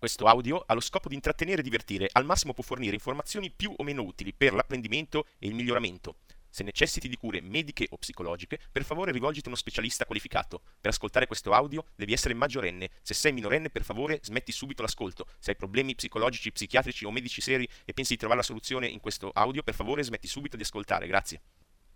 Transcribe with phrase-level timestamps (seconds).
[0.00, 3.70] Questo audio ha lo scopo di intrattenere e divertire, al massimo può fornire informazioni più
[3.76, 6.16] o meno utili per l'apprendimento e il miglioramento.
[6.48, 10.62] Se necessiti di cure mediche o psicologiche, per favore rivolgiti a uno specialista qualificato.
[10.80, 12.88] Per ascoltare questo audio devi essere maggiorenne.
[13.02, 15.26] Se sei minorenne, per favore smetti subito l'ascolto.
[15.38, 19.00] Se hai problemi psicologici, psichiatrici o medici seri e pensi di trovare la soluzione in
[19.00, 21.06] questo audio, per favore smetti subito di ascoltare.
[21.08, 21.42] Grazie.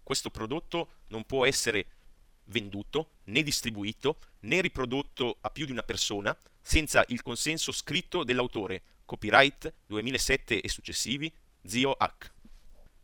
[0.03, 1.87] Questo prodotto non può essere
[2.49, 8.83] venduto, né distribuito, né riprodotto a più di una persona senza il consenso scritto dell'autore.
[9.05, 11.31] Copyright 2007 e successivi,
[11.63, 12.33] Zio H.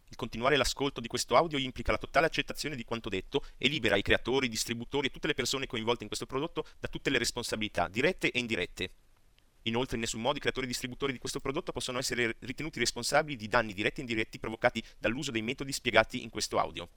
[0.09, 3.97] Il continuare l'ascolto di questo audio implica la totale accettazione di quanto detto e libera
[3.97, 7.19] i creatori, i distributori e tutte le persone coinvolte in questo prodotto da tutte le
[7.19, 8.91] responsabilità, dirette e indirette.
[9.65, 13.37] Inoltre, in nessun modo i creatori e distributori di questo prodotto possono essere ritenuti responsabili
[13.37, 16.89] di danni diretti e indiretti provocati dall'uso dei metodi spiegati in questo audio.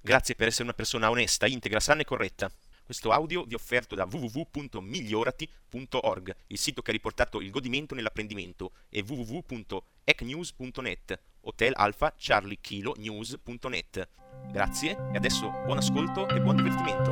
[0.00, 2.50] Grazie per essere una persona onesta, integra, sana e corretta.
[2.84, 8.72] Questo audio vi è offerto da www.migliorati.org, il sito che ha riportato il godimento nell'apprendimento,
[8.90, 14.08] e www.ecnews.net, Hotel Alpha Charlie Kilo News.net.
[14.50, 17.10] Grazie e adesso buon ascolto e buon divertimento.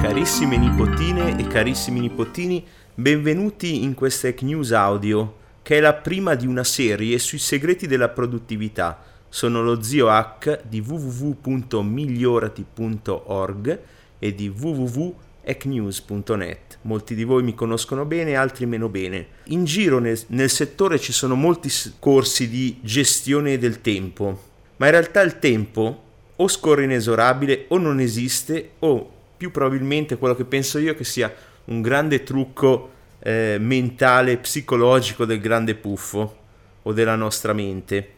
[0.00, 2.66] Carissime nipotine e carissimi nipotini,
[2.98, 7.86] benvenuti in questa Ec News Audio, che è la prima di una serie sui segreti
[7.86, 9.04] della produttività.
[9.28, 13.80] Sono lo zio H di www.migliorati.org
[14.18, 16.78] e di www.ecnews.net.
[16.82, 19.26] Molti di voi mi conoscono bene, altri meno bene.
[19.44, 24.40] In giro nel, nel settore ci sono molti corsi di gestione del tempo,
[24.76, 26.04] ma in realtà il tempo
[26.36, 31.30] o scorre inesorabile o non esiste o più probabilmente quello che penso io che sia
[31.66, 36.36] un grande trucco eh, mentale, psicologico del grande puffo
[36.82, 38.14] o della nostra mente.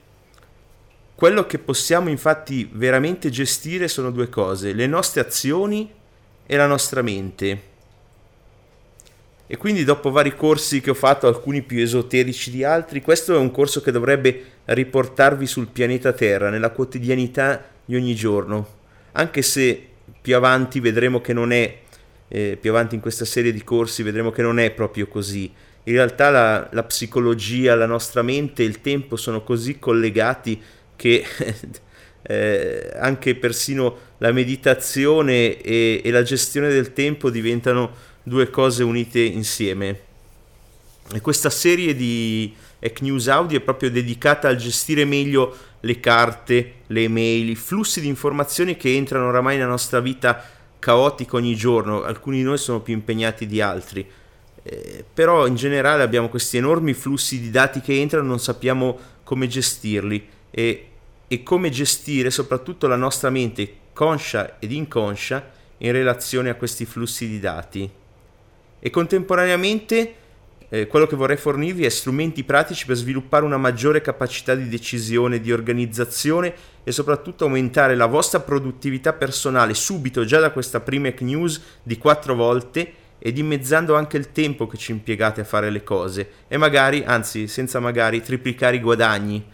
[1.15, 5.91] Quello che possiamo infatti veramente gestire sono due cose, le nostre azioni
[6.47, 7.63] e la nostra mente.
[9.51, 13.39] E quindi dopo vari corsi che ho fatto, alcuni più esoterici di altri, questo è
[13.39, 18.67] un corso che dovrebbe riportarvi sul pianeta Terra, nella quotidianità di ogni giorno,
[19.13, 19.87] anche se
[20.21, 21.79] più avanti vedremo che non è,
[22.29, 25.51] eh, più avanti in questa serie di corsi vedremo che non è proprio così.
[25.85, 30.61] In realtà la, la psicologia, la nostra mente e il tempo sono così collegati
[30.95, 31.25] che
[32.23, 39.21] eh, anche persino la meditazione e, e la gestione del tempo diventano due cose unite
[39.21, 40.01] insieme.
[41.11, 46.75] E questa serie di Ec News Audio è proprio dedicata al gestire meglio le carte,
[46.89, 50.45] le email, i flussi di informazioni che entrano oramai nella nostra vita
[50.79, 54.09] caotica ogni giorno, alcuni di noi sono più impegnati di altri,
[54.63, 59.47] eh, però in generale abbiamo questi enormi flussi di dati che entrano, non sappiamo come
[59.47, 60.89] gestirli e,
[61.27, 67.29] e come gestire soprattutto la nostra mente conscia ed inconscia in relazione a questi flussi
[67.29, 67.91] di dati.
[68.81, 70.15] E contemporaneamente
[70.71, 75.41] eh, quello che vorrei fornirvi è strumenti pratici per sviluppare una maggiore capacità di decisione,
[75.41, 81.61] di organizzazione e soprattutto aumentare la vostra produttività personale subito già da questa prima news
[81.83, 86.31] di quattro volte e dimezzando anche il tempo che ci impiegate a fare le cose.
[86.49, 89.45] E magari, anzi senza magari, triplicare i guadagni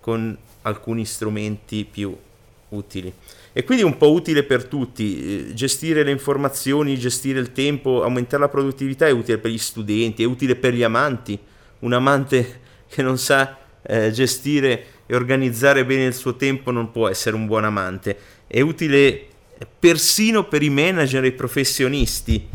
[0.00, 2.16] con alcuni strumenti più
[2.70, 3.12] utili
[3.52, 5.48] e quindi è un po' utile per tutti.
[5.48, 10.22] Eh, gestire le informazioni, gestire il tempo, aumentare la produttività è utile per gli studenti,
[10.22, 11.38] è utile per gli amanti.
[11.80, 17.08] Un amante che non sa eh, gestire e organizzare bene il suo tempo non può
[17.08, 18.16] essere un buon amante.
[18.46, 19.26] È utile
[19.78, 22.46] persino per i manager e i professionisti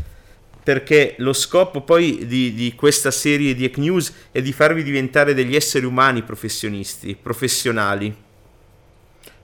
[0.64, 5.34] perché lo scopo poi di, di, questa serie di Ec News è di farvi diventare
[5.34, 8.23] degli esseri umani professionisti, professionali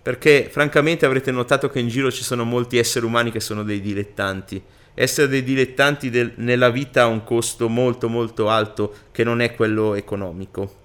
[0.02, 3.80] perché francamente avrete notato che in giro ci sono molti esseri umani che sono dei
[3.80, 4.62] dilettanti.
[4.94, 9.54] Essere dei dilettanti del, nella vita ha un costo molto molto alto che non è
[9.54, 10.76] quello economico.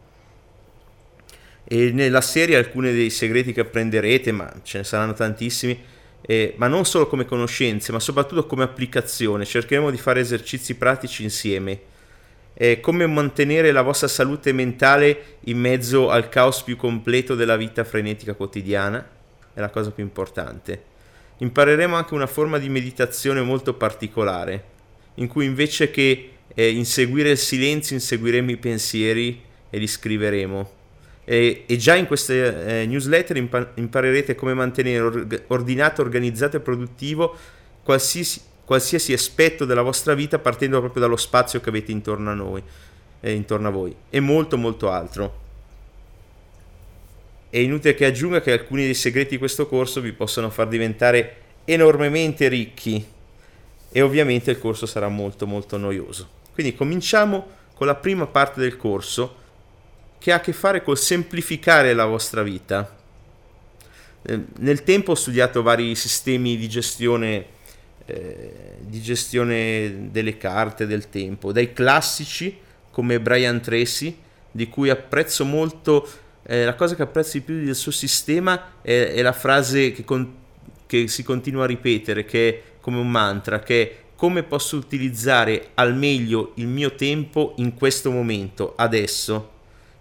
[1.63, 5.81] E nella serie alcuni dei segreti che apprenderete, ma ce ne saranno tantissimi,
[6.21, 9.45] eh, ma non solo come conoscenze, ma soprattutto come applicazione.
[9.45, 11.93] Cercheremo di fare esercizi pratici insieme.
[12.53, 17.83] Eh, come mantenere la vostra salute mentale in mezzo al caos più completo della vita
[17.83, 19.14] frenetica quotidiana
[19.55, 20.93] è la cosa più importante.
[21.37, 24.63] Impareremo anche una forma di meditazione molto particolare,
[25.15, 30.71] in cui invece che eh, inseguire il silenzio, inseguiremo i pensieri e li scriveremo.
[31.23, 36.59] E, e già in queste eh, newsletter impa- imparerete come mantenere or- ordinato, organizzato e
[36.59, 37.35] produttivo
[37.81, 42.61] qualsiasi, qualsiasi aspetto della vostra vita partendo proprio dallo spazio che avete intorno a noi,
[43.21, 45.43] eh, intorno a voi, e molto molto altro.
[47.55, 51.37] È inutile che aggiunga che alcuni dei segreti di questo corso vi possono far diventare
[51.63, 53.01] enormemente ricchi
[53.89, 56.27] e ovviamente il corso sarà molto molto noioso.
[56.51, 59.35] Quindi cominciamo con la prima parte del corso
[60.19, 62.93] che ha a che fare col semplificare la vostra vita.
[64.57, 67.45] Nel tempo ho studiato vari sistemi di gestione,
[68.05, 72.57] eh, di gestione delle carte del tempo, dai classici
[72.91, 74.17] come Brian Tracy,
[74.51, 76.05] di cui apprezzo molto,
[76.47, 80.03] eh, la cosa che apprezzo di più del suo sistema è, è la frase che,
[80.03, 80.33] con,
[80.85, 85.69] che si continua a ripetere, che è come un mantra, che è come posso utilizzare
[85.73, 89.51] al meglio il mio tempo in questo momento, adesso.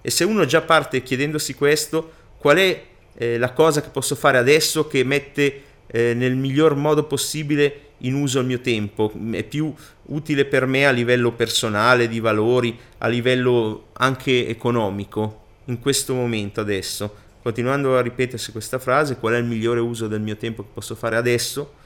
[0.03, 2.83] E se uno già parte chiedendosi questo, qual è
[3.15, 8.15] eh, la cosa che posso fare adesso che mette eh, nel miglior modo possibile in
[8.15, 9.73] uso il mio tempo, è più
[10.07, 16.61] utile per me a livello personale, di valori, a livello anche economico, in questo momento
[16.61, 17.23] adesso.
[17.43, 20.95] Continuando a ripetersi questa frase, qual è il migliore uso del mio tempo che posso
[20.95, 21.83] fare adesso?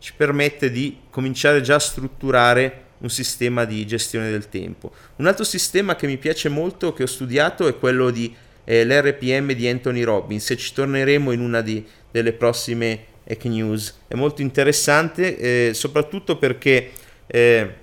[0.00, 4.92] ci permette di cominciare già a strutturare un sistema di gestione del tempo.
[5.16, 8.34] Un altro sistema che mi piace molto, che ho studiato, è quello di
[8.64, 14.00] eh, l'RPM di Anthony Robbins e ci torneremo in una di, delle prossime Hack News.
[14.08, 15.36] È molto interessante,
[15.68, 16.90] eh, soprattutto perché
[17.26, 17.74] eh,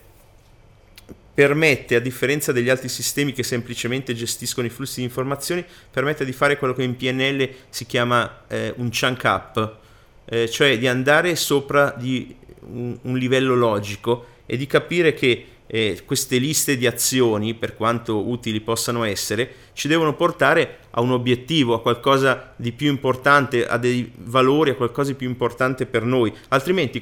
[1.37, 6.31] permette, a differenza degli altri sistemi che semplicemente gestiscono i flussi di informazioni, permette di
[6.31, 9.77] fare quello che in PNL si chiama eh, un chunk up
[10.25, 16.01] eh, cioè di andare sopra di un, un, livello logico e di capire che eh,
[16.05, 21.75] queste liste di azioni, per quanto utili possano essere, ci devono portare a un obiettivo,
[21.75, 26.33] a qualcosa di più importante, a dei valori, a qualcosa di più importante per noi.
[26.47, 26.99] Altrimenti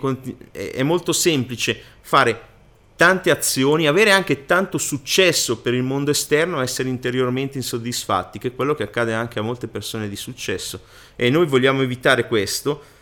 [0.52, 2.54] è molto semplice fare
[2.96, 8.56] tante azioni, avere anche tanto successo per il mondo esterno, essere interiormente insoddisfatti, che è
[8.56, 10.82] quello che accade anche a molte persone di successo.
[11.16, 12.94] E noi vogliamo evitare questo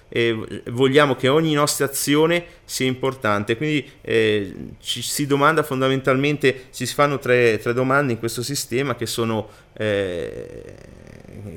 [0.68, 3.58] vogliamo che ogni nostra azione sia importante.
[3.58, 8.96] Quindi eh, ci si domanda fondamentalmente, ci si fanno tre, tre domande in questo sistema
[8.96, 10.76] che sono eh,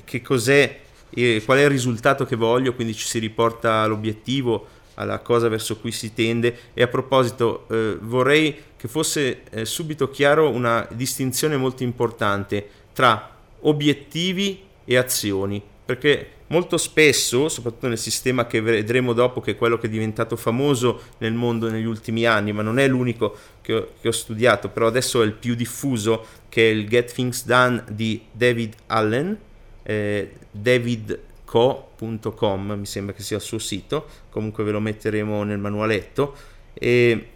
[0.05, 0.81] che cos'è,
[1.11, 5.79] eh, qual è il risultato che voglio, quindi ci si riporta all'obiettivo, alla cosa verso
[5.79, 6.57] cui si tende.
[6.75, 13.35] E a proposito eh, vorrei che fosse eh, subito chiaro una distinzione molto importante tra
[13.61, 19.79] obiettivi e azioni perché molto spesso, soprattutto nel sistema che vedremo dopo, che è quello
[19.79, 23.89] che è diventato famoso nel mondo negli ultimi anni, ma non è l'unico che ho,
[24.01, 27.85] che ho studiato, però adesso è il più diffuso, che è il Get Things Done
[27.89, 29.39] di David Allen,
[29.85, 30.33] eh,
[31.47, 36.35] davidco.com, mi sembra che sia il suo sito, comunque ve lo metteremo nel manualetto.
[36.75, 37.29] E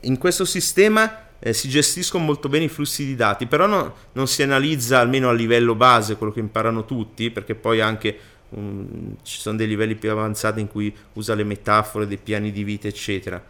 [0.00, 4.26] in questo sistema eh, si gestiscono molto bene i flussi di dati, però no, non
[4.28, 8.18] si analizza almeno a livello base quello che imparano tutti, perché poi anche
[8.50, 12.64] um, ci sono dei livelli più avanzati in cui usa le metafore dei piani di
[12.64, 13.44] vita, eccetera.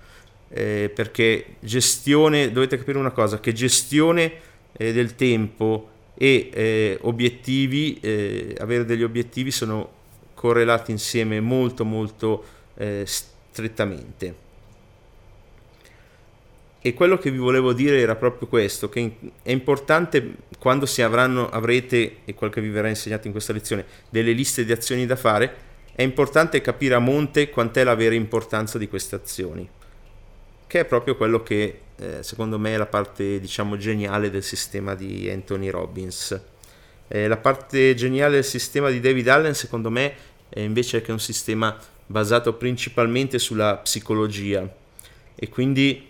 [0.50, 4.32] Eh, perché gestione, dovete capire una cosa, che gestione
[4.72, 9.96] eh, del tempo e eh, obiettivi, eh, avere degli obiettivi sono
[10.34, 12.44] correlati insieme molto molto
[12.74, 14.46] eh, strettamente.
[16.80, 19.12] E quello che vi volevo dire era proprio questo, che
[19.42, 23.84] è importante quando si avranno, avrete, e quel che vi verrà insegnato in questa lezione,
[24.08, 28.78] delle liste di azioni da fare, è importante capire a monte quant'è la vera importanza
[28.78, 29.68] di queste azioni,
[30.68, 34.94] che è proprio quello che eh, secondo me è la parte diciamo geniale del sistema
[34.94, 36.40] di Anthony Robbins.
[37.08, 40.14] Eh, la parte geniale del sistema di David Allen secondo me
[40.48, 44.70] è invece che è un sistema basato principalmente sulla psicologia.
[45.34, 46.06] E quindi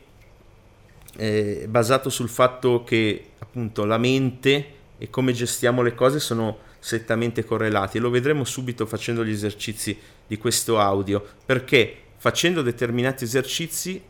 [1.16, 7.44] eh, basato sul fatto che appunto la mente e come gestiamo le cose sono strettamente
[7.44, 7.98] correlati.
[7.98, 9.96] E lo vedremo subito facendo gli esercizi
[10.26, 11.24] di questo audio.
[11.46, 11.94] Perché?
[12.16, 14.02] Facendo determinati esercizi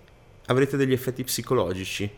[0.49, 2.11] avrete degli effetti psicologici.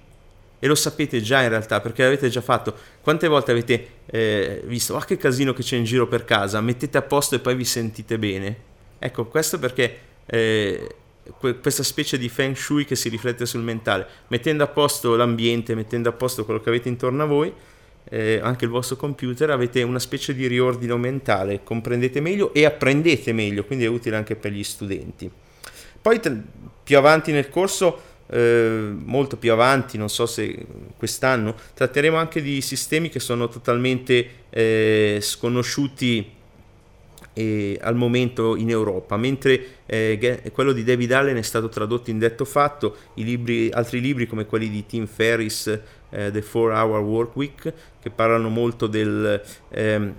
[0.63, 2.75] E lo sapete già in realtà perché l'avete già fatto.
[3.01, 6.99] Quante volte avete eh, visto ah che casino che c'è in giro per casa mettete
[6.99, 8.69] a posto e poi vi sentite bene
[9.01, 10.95] ecco questo perché eh,
[11.61, 16.09] questa specie di feng shui che si riflette sul mentale, mettendo a posto l'ambiente, mettendo
[16.09, 17.53] a posto quello che avete intorno a voi,
[18.09, 23.33] eh, anche il vostro computer, avete una specie di riordino mentale, comprendete meglio e apprendete
[23.33, 25.31] meglio, quindi è utile anche per gli studenti.
[26.03, 26.21] Poi
[26.83, 32.61] più avanti nel corso, eh, molto più avanti, non so se quest'anno, tratteremo anche di
[32.61, 36.39] sistemi che sono totalmente eh, sconosciuti
[37.33, 42.19] eh, al momento in Europa, mentre eh, quello di David Allen è stato tradotto in
[42.19, 45.67] detto fatto, libri, altri libri come quelli di Tim Ferriss,
[46.11, 50.15] eh, The 4 Hour Work Week, che parlano molto del, ehm,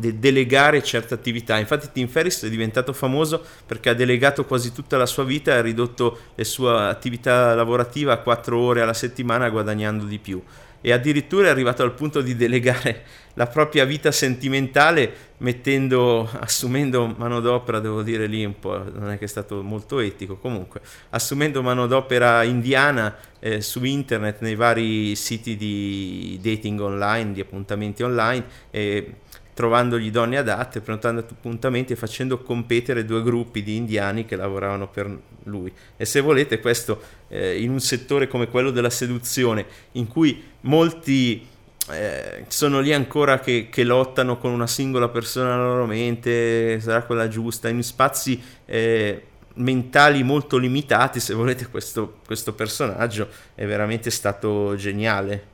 [0.00, 1.58] di delegare certe attività.
[1.58, 5.58] Infatti Tim Ferriss è diventato famoso perché ha delegato quasi tutta la sua vita e
[5.58, 10.42] ha ridotto la sua attività lavorativa a 4 ore alla settimana guadagnando di più
[10.82, 13.04] e addirittura è arrivato al punto di delegare
[13.34, 19.24] la propria vita sentimentale mettendo, assumendo manodopera, devo dire lì un po', non è che
[19.24, 20.80] è stato molto etico comunque,
[21.10, 28.44] assumendo manodopera indiana eh, su internet nei vari siti di dating online, di appuntamenti online
[28.70, 29.14] e
[29.60, 35.14] trovandogli donne adatte, prenotando appuntamenti e facendo competere due gruppi di indiani che lavoravano per
[35.42, 35.70] lui.
[35.98, 41.46] E se volete questo eh, in un settore come quello della seduzione, in cui molti
[41.90, 47.02] eh, sono lì ancora che, che, lottano con una singola persona nella loro mente, sarà
[47.02, 49.24] quella giusta, in spazi eh,
[49.56, 55.49] mentali molto limitati, se volete questo, questo personaggio è veramente stato geniale.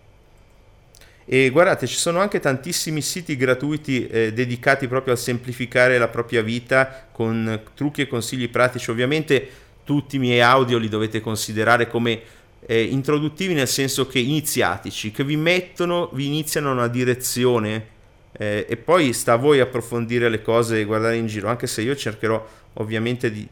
[1.28, 6.40] E guardate, ci sono anche tantissimi siti gratuiti eh, dedicati proprio a semplificare la propria
[6.40, 8.90] vita con trucchi e consigli pratici.
[8.92, 9.48] Ovviamente
[9.82, 12.20] tutti i miei audio li dovete considerare come
[12.64, 17.86] eh, introduttivi nel senso che iniziatici, che vi mettono, vi iniziano una direzione
[18.32, 21.82] eh, e poi sta a voi approfondire le cose e guardare in giro, anche se
[21.82, 23.46] io cercherò ovviamente di,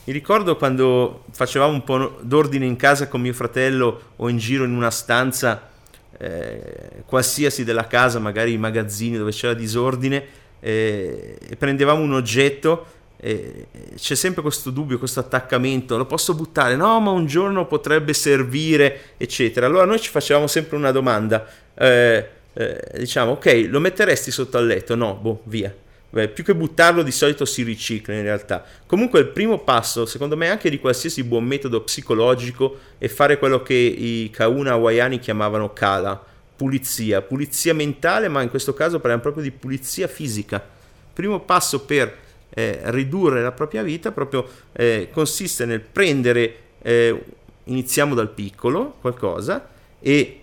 [0.04, 4.64] Mi ricordo quando facevamo un po' d'ordine in casa con mio fratello o in giro
[4.64, 5.70] in una stanza
[6.18, 10.25] eh, qualsiasi della casa, magari i magazzini dove c'era disordine,
[10.60, 12.86] eh, e prendevamo un oggetto
[13.18, 16.76] e c'è sempre questo dubbio, questo attaccamento, lo posso buttare?
[16.76, 19.66] No, ma un giorno potrebbe servire, eccetera.
[19.66, 24.66] Allora noi ci facevamo sempre una domanda, eh, eh, diciamo, ok, lo metteresti sotto al
[24.66, 24.94] letto?
[24.94, 25.75] No, boh, via.
[26.08, 28.64] Beh, più che buttarlo di solito si ricicla in realtà.
[28.87, 33.61] Comunque il primo passo, secondo me, anche di qualsiasi buon metodo psicologico è fare quello
[33.62, 36.23] che i Kauna hawaiani chiamavano kala,
[36.56, 40.64] pulizia, pulizia mentale, ma in questo caso parliamo proprio di pulizia fisica.
[41.12, 47.25] Primo passo per eh, ridurre la propria vita proprio eh, consiste nel prendere, eh,
[47.65, 49.69] iniziamo dal piccolo, qualcosa,
[50.00, 50.41] e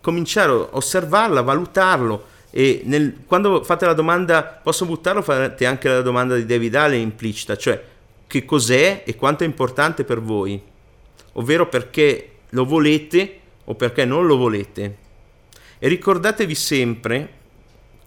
[0.00, 6.00] cominciare a osservarla, valutarlo e nel, quando fate la domanda posso buttarlo fate anche la
[6.00, 7.82] domanda di David Allen implicita, cioè
[8.26, 10.60] che cos'è e quanto è importante per voi,
[11.32, 14.96] ovvero perché lo volete o perché non lo volete.
[15.78, 17.32] E ricordatevi sempre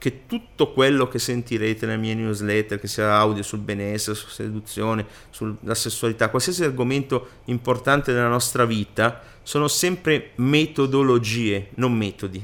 [0.02, 5.06] che tutto quello che sentirete nelle mie newsletter, che sia audio sul benessere, sulla seduzione,
[5.30, 12.44] sulla sessualità, qualsiasi argomento importante della nostra vita, sono sempre metodologie, non metodi.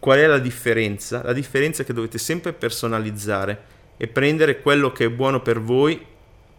[0.00, 1.22] Qual è la differenza?
[1.22, 3.62] La differenza è che dovete sempre personalizzare
[3.96, 6.04] e prendere quello che è buono per voi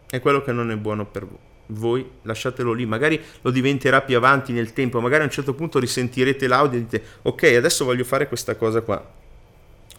[0.10, 1.28] e quello che non è buono per
[1.72, 5.80] voi lasciatelo lì, magari lo diventerà più avanti nel tempo, magari a un certo punto
[5.80, 9.26] risentirete l'audio e dite ok adesso voglio fare questa cosa qua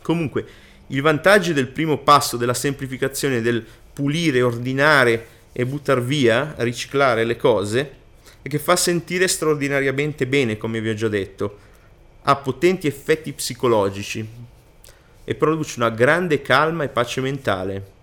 [0.09, 0.47] Comunque,
[0.87, 3.63] i vantaggi del primo passo della semplificazione, del
[3.93, 7.91] pulire, ordinare e buttare via, riciclare le cose,
[8.41, 11.59] è che fa sentire straordinariamente bene, come vi ho già detto,
[12.23, 14.27] ha potenti effetti psicologici
[15.25, 17.97] e produce una grande calma e pace mentale.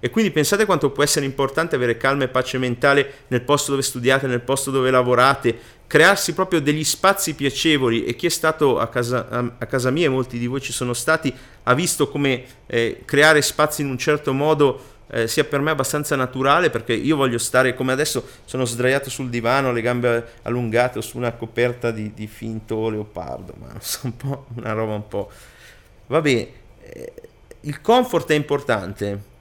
[0.00, 3.82] E quindi pensate quanto può essere importante avere calma e pace mentale nel posto dove
[3.82, 8.88] studiate, nel posto dove lavorate, crearsi proprio degli spazi piacevoli e chi è stato a
[8.88, 11.32] casa, a casa mia, molti di voi ci sono stati,
[11.64, 16.16] ha visto come eh, creare spazi in un certo modo eh, sia per me abbastanza
[16.16, 21.18] naturale perché io voglio stare come adesso sono sdraiato sul divano, le gambe allungate su
[21.18, 25.30] una coperta di, di finto leopardo, ma so, un po' una roba un po'...
[26.06, 26.48] Vabbè,
[26.80, 27.12] eh,
[27.60, 29.32] il comfort è importante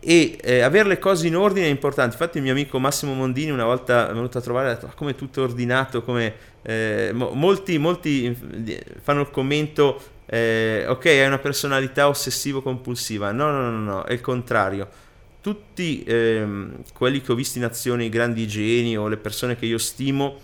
[0.00, 2.14] e eh, avere le cose in ordine è importante.
[2.14, 4.86] Infatti il mio amico Massimo Mondini una volta è venuto a trovare e ha detto
[4.86, 8.36] ah, come tutto ordinato, come eh, mo- molti, molti
[9.02, 13.32] fanno il commento eh, ok hai una personalità ossessivo-compulsiva.
[13.32, 14.88] No, no, no, no, è il contrario.
[15.40, 19.64] Tutti ehm, quelli che ho visto in azione, i grandi geni o le persone che
[19.64, 20.40] io stimo,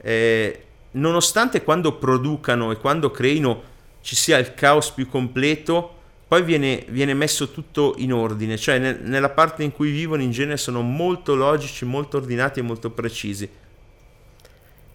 [0.00, 5.95] eh, nonostante quando producano e quando creino ci sia il caos più completo,
[6.28, 10.32] poi viene, viene messo tutto in ordine, cioè nel, nella parte in cui vivono in
[10.32, 13.48] genere sono molto logici, molto ordinati e molto precisi.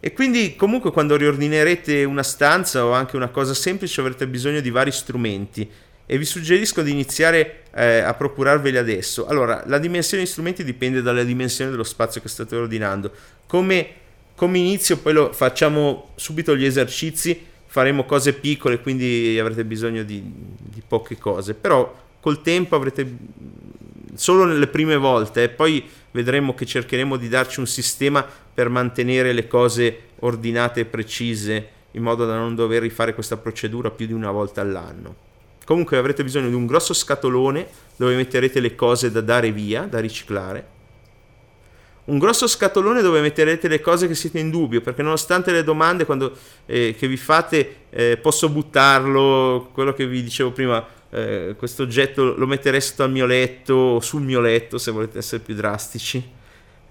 [0.04, 4.72] E quindi comunque quando riordinerete una stanza o anche una cosa semplice avrete bisogno di
[4.72, 5.70] vari strumenti
[6.06, 9.26] e vi suggerisco di iniziare eh, a procurarveli adesso.
[9.28, 13.12] Allora, la dimensione degli strumenti dipende dalla dimensione dello spazio che state ordinando.
[13.48, 13.88] Come,
[14.36, 20.22] come inizio poi lo facciamo subito gli esercizi faremo cose piccole, quindi avrete bisogno di,
[20.22, 23.16] di poche cose, però col tempo avrete
[24.14, 29.32] solo nelle prime volte e poi vedremo che cercheremo di darci un sistema per mantenere
[29.32, 34.12] le cose ordinate e precise in modo da non dover rifare questa procedura più di
[34.12, 35.16] una volta all'anno.
[35.64, 40.02] Comunque avrete bisogno di un grosso scatolone dove metterete le cose da dare via, da
[40.02, 40.80] riciclare
[42.06, 46.06] un grosso scatolone dove metterete le cose che siete in dubbio, perché nonostante le domande
[46.06, 51.84] quando, eh, che vi fate, eh, posso buttarlo, quello che vi dicevo prima, eh, questo
[51.84, 55.54] oggetto lo metterei sotto al mio letto o sul mio letto se volete essere più
[55.54, 56.40] drastici.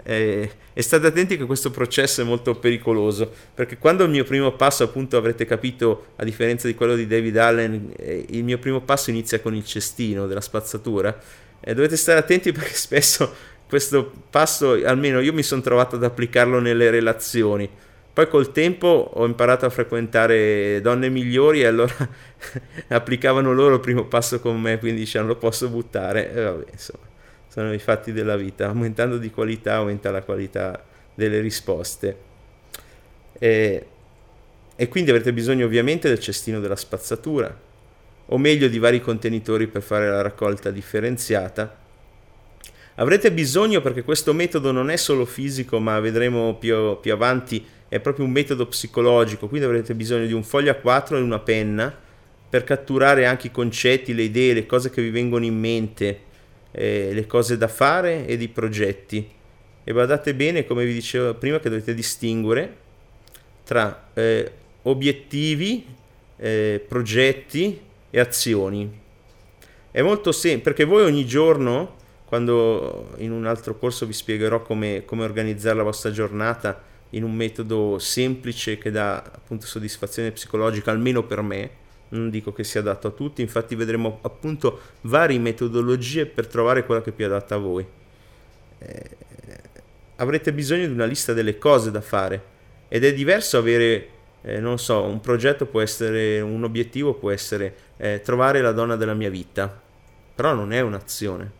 [0.02, 4.50] Eh, e state attenti che questo processo è molto pericoloso perché quando il mio primo
[4.52, 8.80] passo appunto avrete capito a differenza di quello di David Allen eh, il mio primo
[8.80, 11.18] passo inizia con il cestino della spazzatura
[11.60, 13.30] e dovete stare attenti perché spesso
[13.70, 17.70] questo passo, almeno io mi sono trovato ad applicarlo nelle relazioni.
[18.12, 21.94] Poi col tempo ho imparato a frequentare donne migliori e allora
[22.88, 26.32] applicavano loro il primo passo con me, quindi dicevano lo posso buttare.
[26.32, 27.04] E vabbè, insomma,
[27.46, 28.66] sono i fatti della vita.
[28.66, 30.84] Aumentando di qualità aumenta la qualità
[31.14, 32.16] delle risposte.
[33.38, 33.86] E,
[34.74, 37.56] e quindi avrete bisogno ovviamente del cestino della spazzatura,
[38.26, 41.79] o meglio di vari contenitori per fare la raccolta differenziata
[43.00, 47.98] Avrete bisogno, perché questo metodo non è solo fisico, ma vedremo più, più avanti, è
[47.98, 51.98] proprio un metodo psicologico, quindi avrete bisogno di un foglio A4 e una penna
[52.50, 56.20] per catturare anche i concetti, le idee, le cose che vi vengono in mente,
[56.72, 59.26] eh, le cose da fare e i progetti.
[59.82, 62.76] E badate bene, come vi dicevo prima, che dovete distinguere
[63.64, 65.86] tra eh, obiettivi,
[66.36, 69.00] eh, progetti e azioni.
[69.90, 71.96] È molto semplice, perché voi ogni giorno
[72.30, 77.34] quando in un altro corso vi spiegherò come, come organizzare la vostra giornata in un
[77.34, 81.70] metodo semplice che dà appunto soddisfazione psicologica, almeno per me,
[82.10, 87.02] non dico che sia adatto a tutti, infatti vedremo appunto varie metodologie per trovare quella
[87.02, 87.84] che è più adatta a voi.
[88.78, 89.10] Eh,
[90.14, 92.40] avrete bisogno di una lista delle cose da fare
[92.86, 94.08] ed è diverso avere,
[94.42, 98.94] eh, non so, un progetto può essere, un obiettivo può essere eh, trovare la donna
[98.94, 99.82] della mia vita,
[100.32, 101.58] però non è un'azione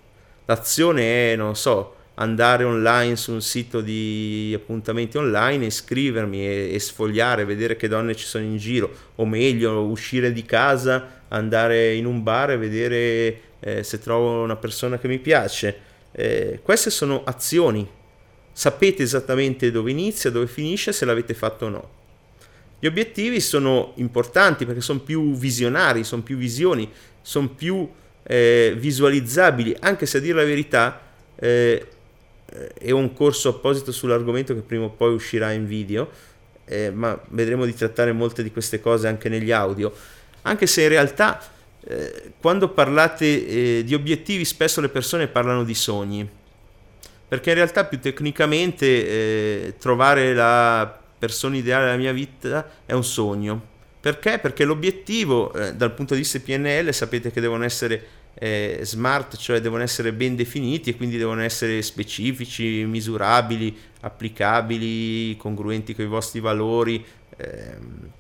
[0.51, 6.81] L'azione è, non so, andare online su un sito di appuntamenti online, iscrivermi e, e,
[6.81, 12.05] sfogliare, vedere che donne ci sono in giro, o meglio, uscire di casa, andare in
[12.05, 15.79] un bar e vedere eh, se trovo una persona che mi piace.
[16.11, 17.89] Eh, queste sono azioni.
[18.51, 21.91] Sapete esattamente dove inizia, dove finisce, se l'avete fatto o no.
[22.81, 26.91] Gli obiettivi sono importanti perché sono più visionari, sono più visioni,
[27.23, 27.89] sono più
[28.23, 31.01] eh, visualizzabili, anche se a dire la verità
[31.37, 31.87] eh,
[32.79, 36.11] è un corso apposito sull'argomento che prima o poi uscirà in video,
[36.65, 39.93] eh, ma vedremo di trattare molte di queste cose anche negli audio,
[40.43, 41.41] anche se in realtà
[41.83, 46.29] eh, quando parlate eh, di obiettivi spesso le persone parlano di sogni,
[47.29, 53.05] perché in realtà più tecnicamente eh, trovare la persona ideale della mia vita è un
[53.05, 53.70] sogno.
[54.01, 54.39] Perché?
[54.39, 59.61] Perché l'obiettivo eh, dal punto di vista PNL sapete che devono essere eh, smart, cioè
[59.61, 66.41] devono essere ben definiti e quindi devono essere specifici, misurabili, applicabili, congruenti con i vostri
[66.41, 67.05] valori,
[67.37, 68.11] ehm,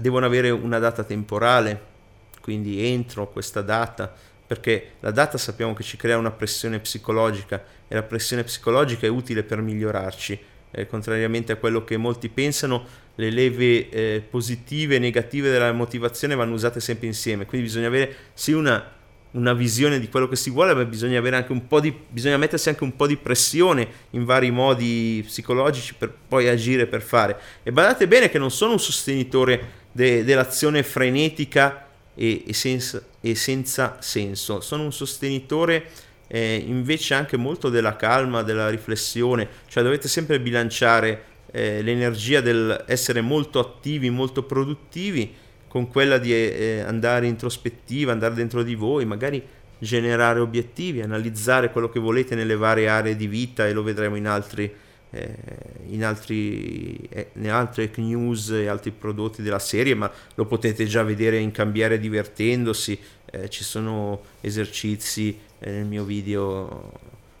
[0.00, 1.96] devono avere una data temporale,
[2.40, 4.14] quindi entro questa data,
[4.46, 9.10] perché la data sappiamo che ci crea una pressione psicologica e la pressione psicologica è
[9.10, 10.38] utile per migliorarci,
[10.70, 16.34] eh, contrariamente a quello che molti pensano le leve eh, positive e negative della motivazione
[16.34, 18.92] vanno usate sempre insieme, quindi bisogna avere sì una,
[19.32, 22.36] una visione di quello che si vuole, ma bisogna, avere anche un po di, bisogna
[22.36, 27.38] mettersi anche un po' di pressione in vari modi psicologici per poi agire, per fare.
[27.62, 33.34] E badate bene che non sono un sostenitore de, dell'azione frenetica e, e, senza, e
[33.34, 34.60] senza, senso.
[34.60, 35.90] Sono un sostenitore
[36.28, 42.84] eh, invece anche molto della calma, della riflessione, cioè dovete sempre bilanciare eh, l'energia del
[42.86, 45.34] essere molto attivi, molto produttivi
[45.66, 49.42] con quella di eh, andare introspettiva, andare dentro di voi, magari
[49.78, 54.26] generare obiettivi, analizzare quello che volete nelle varie aree di vita e lo vedremo in
[54.26, 60.44] altri eh, in, altri, eh, in altre news e altri prodotti della serie, ma lo
[60.44, 62.98] potete già vedere in Cambiare divertendosi.
[63.30, 66.92] Eh, ci sono esercizi eh, nel mio video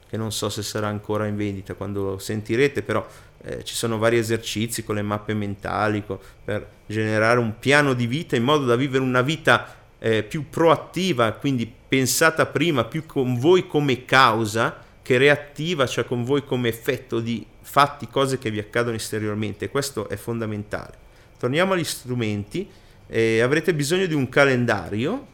[0.08, 3.06] che non so se sarà ancora in vendita quando lo sentirete, però
[3.42, 8.06] eh, ci sono vari esercizi con le mappe mentali co- per generare un piano di
[8.06, 13.38] vita in modo da vivere una vita eh, più proattiva, quindi pensata prima, più con
[13.38, 18.58] voi come causa che reattiva, cioè con voi come effetto di fatti, cose che vi
[18.58, 19.68] accadono esteriormente.
[19.68, 21.06] Questo è fondamentale.
[21.38, 22.68] Torniamo agli strumenti.
[23.06, 25.26] Eh, avrete bisogno di un calendario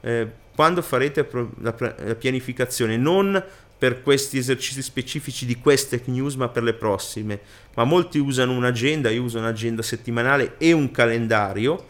[0.00, 1.28] eh, quando farete
[1.60, 3.42] la, la pianificazione, non
[3.78, 7.40] per questi esercizi specifici di queste news, ma per le prossime.
[7.74, 11.84] Ma molti usano un'agenda, io uso un'agenda settimanale e un calendario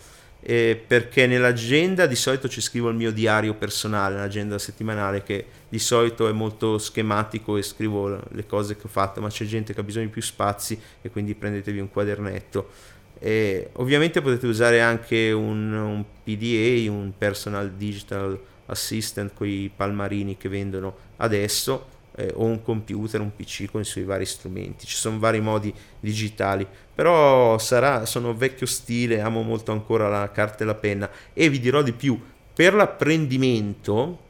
[0.49, 5.81] eh, perché nell'agenda di solito ci scrivo il mio diario personale, l'agenda settimanale che di
[5.81, 9.81] solito è molto schematico e scrivo le cose che ho fatto, ma c'è gente che
[9.81, 12.71] ha bisogno di più spazi e quindi prendetevi un quadernetto.
[13.19, 20.37] E ovviamente potete usare anche un, un PDA, un Personal Digital Assistant con i palmarini
[20.37, 24.87] che vendono adesso eh, o un computer, un PC con i suoi vari strumenti.
[24.87, 30.65] Ci sono vari modi digitali, però sarà, sono vecchio stile, amo molto ancora la carta
[30.65, 32.21] e la penna e vi dirò di più,
[32.53, 34.25] per l'apprendimento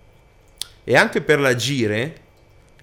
[0.85, 2.20] e anche per l'agire,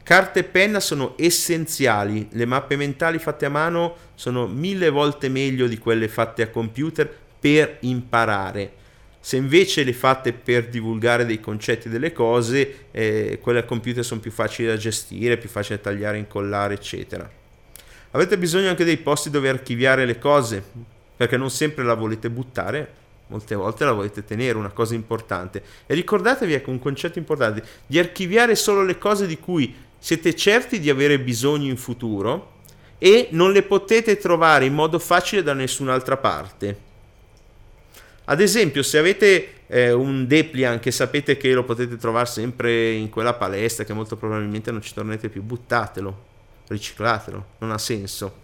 [0.03, 2.27] carta e penna sono essenziali.
[2.31, 7.21] Le mappe mentali fatte a mano sono mille volte meglio di quelle fatte a computer
[7.39, 8.81] per imparare
[9.25, 14.19] se invece le fate per divulgare dei concetti delle cose, eh, quelle al computer sono
[14.19, 17.31] più facili da gestire, più facili da tagliare, incollare, eccetera.
[18.11, 20.61] Avete bisogno anche dei posti dove archiviare le cose,
[21.15, 22.91] perché non sempre la volete buttare,
[23.27, 25.63] molte volte la volete tenere, una cosa importante.
[25.85, 30.81] E ricordatevi, ecco, un concetto importante, di archiviare solo le cose di cui siete certi
[30.81, 32.55] di avere bisogno in futuro
[32.97, 36.91] e non le potete trovare in modo facile da nessun'altra parte.
[38.25, 43.09] Ad esempio, se avete eh, un Deplian che sapete che lo potete trovare sempre in
[43.09, 46.25] quella palestra, che molto probabilmente non ci tornerete più, buttatelo,
[46.67, 48.41] riciclatelo, non ha senso.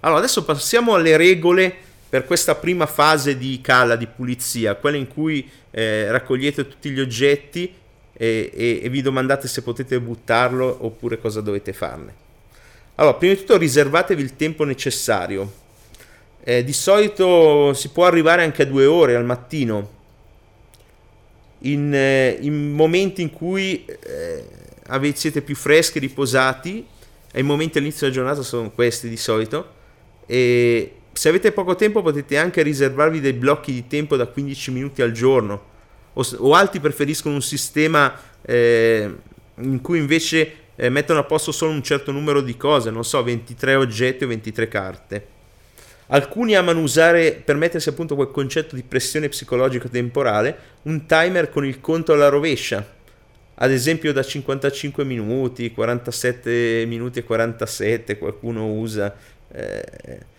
[0.00, 1.74] Allora, adesso passiamo alle regole
[2.08, 7.00] per questa prima fase di cala, di pulizia, quella in cui eh, raccogliete tutti gli
[7.00, 7.74] oggetti
[8.12, 12.14] e, e, e vi domandate se potete buttarlo oppure cosa dovete farne.
[12.96, 15.62] Allora, prima di tutto riservatevi il tempo necessario
[16.46, 19.92] eh, di solito si può arrivare anche a due ore al mattino,
[21.60, 24.44] in, eh, in momenti in cui eh,
[25.14, 26.86] siete più freschi, riposati,
[27.32, 29.72] e i momenti all'inizio della giornata sono questi di solito,
[30.26, 35.00] e se avete poco tempo potete anche riservarvi dei blocchi di tempo da 15 minuti
[35.00, 35.72] al giorno,
[36.12, 39.10] o, o altri preferiscono un sistema eh,
[39.56, 43.22] in cui invece eh, mettono a posto solo un certo numero di cose, non so,
[43.22, 45.33] 23 oggetti o 23 carte.
[46.08, 51.64] Alcuni amano usare, per mettersi appunto quel concetto di pressione psicologica temporale, un timer con
[51.64, 52.86] il conto alla rovescia,
[53.54, 59.14] ad esempio da 55 minuti, 47 minuti e 47, qualcuno usa.
[59.50, 60.32] Eh,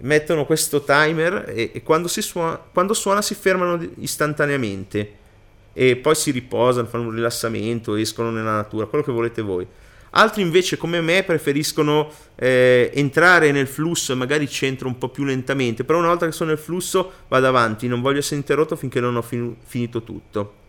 [0.00, 5.24] mettono questo timer e, e quando, suona, quando suona si fermano istantaneamente
[5.72, 9.66] e poi si riposano, fanno un rilassamento, escono nella natura, quello che volete voi.
[10.10, 15.24] Altri invece come me preferiscono eh, entrare nel flusso e magari centro un po' più
[15.24, 19.00] lentamente, però una volta che sono nel flusso vado avanti, non voglio essere interrotto finché
[19.00, 20.64] non ho fin- finito tutto.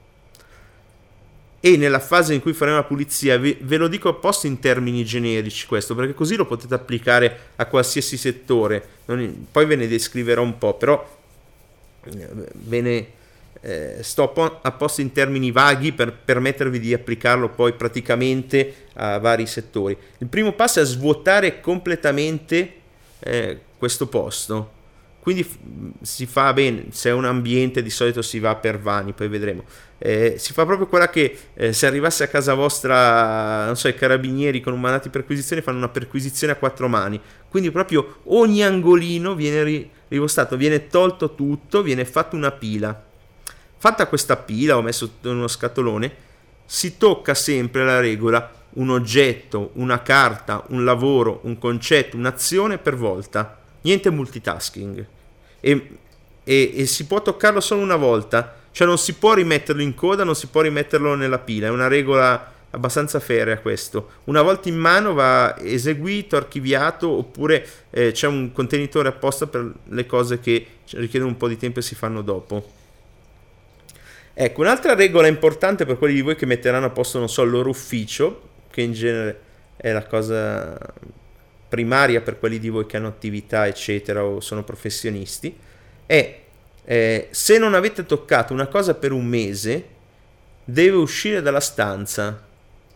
[1.59, 5.03] E nella fase in cui faremo la pulizia, ve, ve lo dico apposta in termini
[5.03, 8.87] generici questo, perché così lo potete applicare a qualsiasi settore.
[9.05, 11.19] Non, poi ve ne descriverò un po', però
[12.03, 13.07] eh, ve ne
[13.61, 19.97] eh, sto apposta in termini vaghi per permettervi di applicarlo poi praticamente a vari settori.
[20.19, 22.73] Il primo passo è svuotare completamente
[23.19, 24.75] eh, questo posto.
[25.19, 25.57] Quindi f-
[26.01, 29.63] si fa bene, se è un ambiente di solito si va per vani, poi vedremo.
[29.97, 33.95] Eh, si fa proprio quella che eh, se arrivasse a casa vostra, non so, i
[33.95, 37.19] carabinieri con un mandato di perquisizione fanno una perquisizione a quattro mani.
[37.49, 43.06] Quindi proprio ogni angolino viene ri- rivostato, viene tolto tutto, viene fatta una pila
[43.77, 46.25] Fatta questa pila, ho messo in uno scatolone,
[46.65, 52.95] si tocca sempre la regola un oggetto, una carta, un lavoro, un concetto, un'azione per
[52.95, 53.59] volta.
[53.81, 55.07] Niente multitasking.
[55.59, 55.97] E
[56.47, 60.23] e, e si può toccarlo solo una volta, cioè non si può rimetterlo in coda,
[60.23, 64.11] non si può rimetterlo nella pila, è una regola abbastanza ferrea questo.
[64.25, 70.05] Una volta in mano va eseguito, archiviato oppure eh, c'è un contenitore apposta per le
[70.05, 72.75] cose che richiedono un po' di tempo e si fanno dopo.
[74.39, 77.49] Ecco, un'altra regola importante per quelli di voi che metteranno a posto, non so, il
[77.49, 79.39] loro ufficio, che in genere
[79.75, 80.77] è la cosa
[81.67, 85.57] primaria per quelli di voi che hanno attività, eccetera, o sono professionisti,
[86.05, 86.39] è
[86.85, 89.85] eh, se non avete toccato una cosa per un mese,
[90.63, 92.39] deve uscire dalla stanza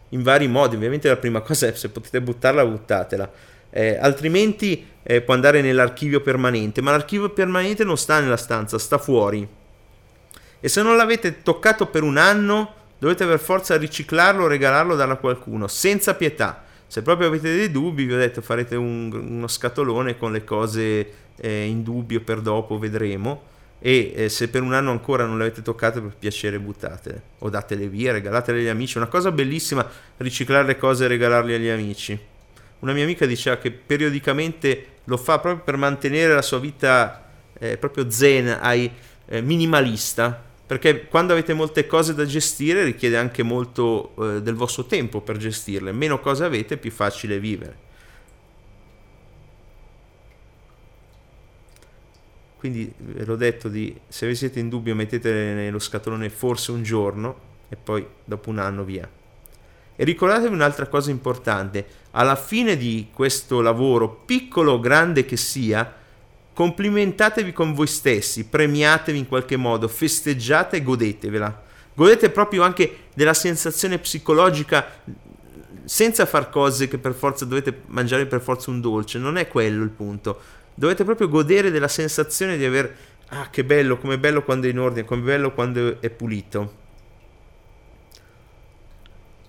[0.10, 0.75] in vari modi.
[0.75, 3.32] Ovviamente la prima cosa è se potete buttarla, buttatela.
[3.71, 8.99] Eh, altrimenti eh, può andare nell'archivio permanente, ma l'archivio permanente non sta nella stanza, sta
[8.99, 9.60] fuori.
[10.62, 15.15] E se non l'avete toccato per un anno, dovete per forza riciclarlo o regalarlo darlo
[15.15, 16.63] a qualcuno, senza pietà.
[16.86, 21.13] Se proprio avete dei dubbi, vi ho detto, farete un, uno scatolone con le cose
[21.38, 23.50] eh, in dubbio per dopo, vedremo.
[23.80, 27.50] E eh, se per un anno ancora non le avete toccate, per piacere buttatele o
[27.50, 28.97] datele via, regalatele agli amici.
[28.97, 32.19] Una cosa bellissima riciclare le cose e regalarle agli amici.
[32.80, 37.26] Una mia amica diceva che periodicamente lo fa proprio per mantenere la sua vita
[37.58, 38.91] eh, proprio zen, ai,
[39.26, 44.86] eh, minimalista, perché quando avete molte cose da gestire richiede anche molto eh, del vostro
[44.86, 45.91] tempo per gestirle.
[45.91, 47.77] Meno cose avete, più facile vivere.
[52.55, 56.84] Quindi ve l'ho detto di se vi siete in dubbio mettetele nello scatolone forse un
[56.84, 59.05] giorno e poi dopo un anno via.
[59.93, 65.97] E ricordatevi un'altra cosa importante, alla fine di questo lavoro, piccolo o grande che sia,
[66.62, 71.63] complimentatevi con voi stessi, premiatevi in qualche modo, festeggiate e godetevela.
[71.95, 74.86] Godete proprio anche della sensazione psicologica
[75.84, 79.82] senza far cose che per forza dovete mangiare per forza un dolce, non è quello
[79.82, 80.39] il punto
[80.76, 82.95] dovete proprio godere della sensazione di aver
[83.30, 86.80] ah che bello, come bello quando è in ordine, come bello quando è pulito.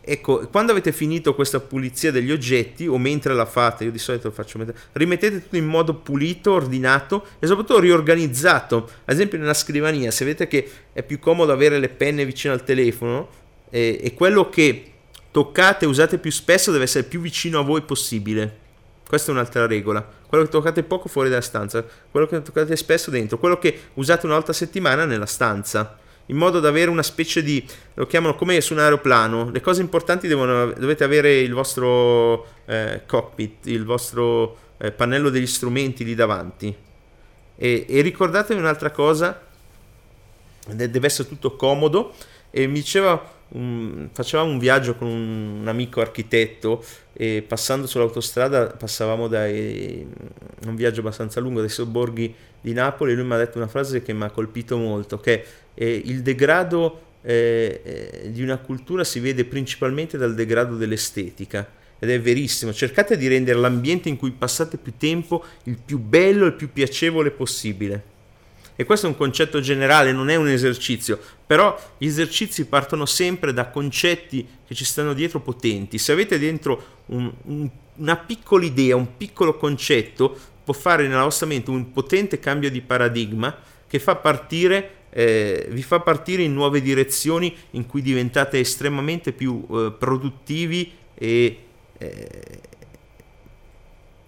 [0.04, 4.28] Ecco, quando avete finito questa pulizia degli oggetti, o mentre la fate, io di solito
[4.28, 8.88] lo faccio mentre, rimettete tutto in modo pulito, ordinato e soprattutto riorganizzato.
[9.04, 12.64] Ad esempio nella scrivania, se vedete che è più comodo avere le penne vicino al
[12.64, 13.28] telefono
[13.70, 14.90] e, e quello che
[15.30, 18.58] toccate e usate più spesso deve essere più vicino a voi possibile.
[19.06, 20.04] Questa è un'altra regola.
[20.26, 24.26] Quello che toccate poco fuori dalla stanza, quello che toccate spesso dentro, quello che usate
[24.26, 25.98] una volta a settimana nella stanza.
[26.26, 29.80] In modo da avere una specie di, lo chiamano come su un aeroplano, le cose
[29.82, 36.14] importanti devono, dovete avere il vostro eh, cockpit, il vostro eh, pannello degli strumenti lì
[36.14, 36.74] davanti.
[37.56, 39.40] E, e ricordatevi un'altra cosa,
[40.66, 42.14] deve essere tutto comodo.
[42.50, 48.66] E mi diceva un, facevamo un viaggio con un, un, amico architetto e passando sull'autostrada
[48.68, 53.58] passavamo da un viaggio abbastanza lungo dai sobborghi di Napoli e lui mi ha detto
[53.58, 58.58] una frase che mi ha colpito molto, che eh, il degrado eh, eh, di una
[58.58, 61.80] cultura si vede principalmente dal degrado dell'estetica.
[61.98, 66.44] Ed è verissimo, cercate di rendere l'ambiente in cui passate più tempo il più bello
[66.44, 68.11] e il più piacevole possibile.
[68.74, 73.52] E questo è un concetto generale, non è un esercizio, però gli esercizi partono sempre
[73.52, 75.98] da concetti che ci stanno dietro potenti.
[75.98, 81.46] Se avete dentro un, un, una piccola idea, un piccolo concetto, può fare nella vostra
[81.46, 83.54] mente un potente cambio di paradigma
[83.86, 89.66] che fa partire eh, vi fa partire in nuove direzioni in cui diventate estremamente più
[89.70, 91.58] eh, produttivi e,
[91.98, 92.60] eh,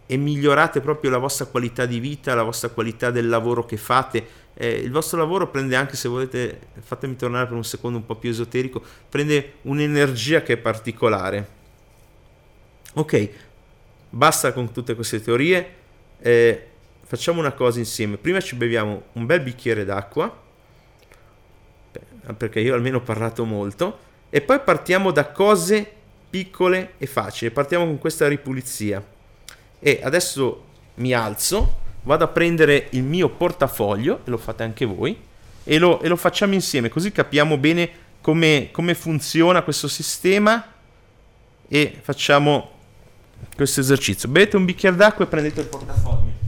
[0.07, 4.43] e migliorate proprio la vostra qualità di vita, la vostra qualità del lavoro che fate.
[4.55, 8.17] Eh, il vostro lavoro prende anche, se volete, fatemi tornare per un secondo un po'
[8.17, 11.49] più esoterico, prende un'energia che è particolare.
[12.95, 13.29] Ok,
[14.11, 15.75] basta con tutte queste teorie.
[16.21, 16.67] Eh,
[17.03, 18.17] facciamo una cosa insieme.
[18.19, 20.43] Prima ci beviamo un bel bicchiere d'acqua,
[22.37, 23.99] perché io almeno ho parlato molto,
[24.31, 25.91] e poi partiamo da cose
[26.31, 27.51] piccole e facili.
[27.51, 29.05] Partiamo con questa ripulizia
[29.87, 35.15] e adesso mi alzo, vado a prendere il mio portafoglio, e lo fate anche voi,
[35.63, 37.91] e lo, e lo facciamo insieme, così capiamo bene
[38.23, 40.73] come, come funziona questo sistema
[41.69, 42.71] e facciamo
[43.55, 44.27] questo esercizio.
[44.31, 46.44] Bevete un bicchiere d'acqua e prendete il portafoglio.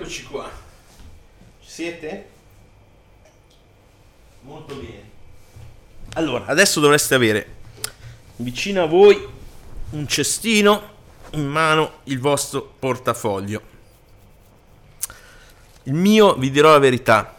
[0.00, 0.48] Eccoci qua.
[1.60, 2.26] Ci siete?
[4.42, 5.10] Molto bene.
[6.12, 7.56] Allora, adesso dovreste avere
[8.36, 9.26] vicino a voi
[9.90, 10.90] un cestino,
[11.30, 13.60] in mano il vostro portafoglio.
[15.82, 17.34] Il mio, vi dirò la verità,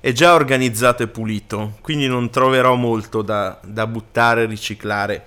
[0.00, 5.26] è già organizzato e pulito, quindi non troverò molto da, da buttare, riciclare,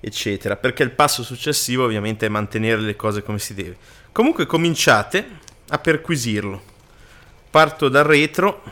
[0.00, 3.76] eccetera, perché il passo successivo ovviamente è mantenere le cose come si deve.
[4.10, 6.62] Comunque cominciate a perquisirlo.
[7.50, 8.62] Parto dal retro.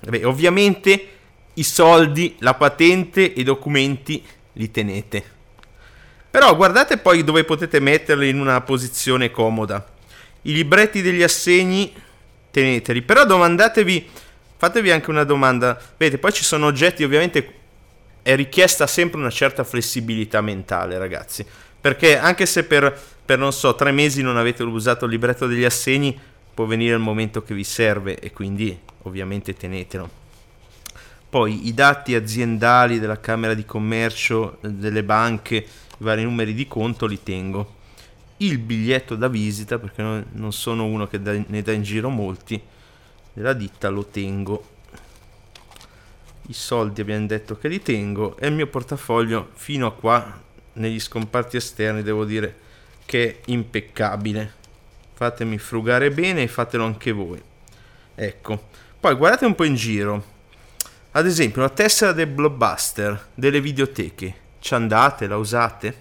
[0.00, 1.08] Beh, ovviamente
[1.54, 4.24] i soldi, la patente e i documenti
[4.54, 5.38] li tenete.
[6.30, 9.84] Però guardate poi dove potete metterli in una posizione comoda.
[10.42, 11.92] I libretti degli assegni
[12.50, 14.08] teneteli, però domandatevi,
[14.56, 15.78] fatevi anche una domanda.
[15.96, 17.54] Vedete, poi ci sono oggetti, ovviamente
[18.22, 21.44] è richiesta sempre una certa flessibilità mentale, ragazzi.
[21.80, 25.64] Perché anche se per, per non so, tre mesi non avete usato il libretto degli
[25.64, 26.18] assegni,
[26.52, 30.18] può venire il momento che vi serve e quindi ovviamente tenetelo.
[31.30, 35.64] Poi i dati aziendali della Camera di Commercio, delle banche, i
[35.98, 37.76] vari numeri di conto li tengo.
[38.38, 42.60] Il biglietto da visita, perché non sono uno che ne dà in giro molti,
[43.32, 44.64] della ditta lo tengo.
[46.48, 50.98] I soldi abbiamo detto che li tengo e il mio portafoglio fino a qua negli
[50.98, 52.56] scomparti esterni devo dire
[53.04, 54.58] che è impeccabile.
[55.20, 57.38] Fatemi frugare bene e fatelo anche voi.
[58.14, 58.68] Ecco.
[58.98, 60.24] Poi guardate un po' in giro
[61.10, 65.94] ad esempio, la tessera del blockbuster delle videoteche, ci andate, la usate?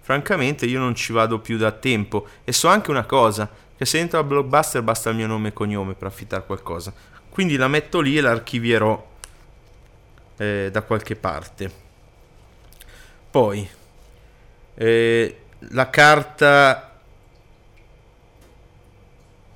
[0.00, 3.98] Francamente io non ci vado più da tempo e so anche una cosa, che se
[3.98, 6.92] entro al blockbuster basta il mio nome e cognome per affittare qualcosa.
[7.28, 9.10] Quindi la metto lì e la archivierò
[10.38, 11.70] eh, da qualche parte.
[13.30, 13.68] Poi,
[14.74, 16.87] eh, la carta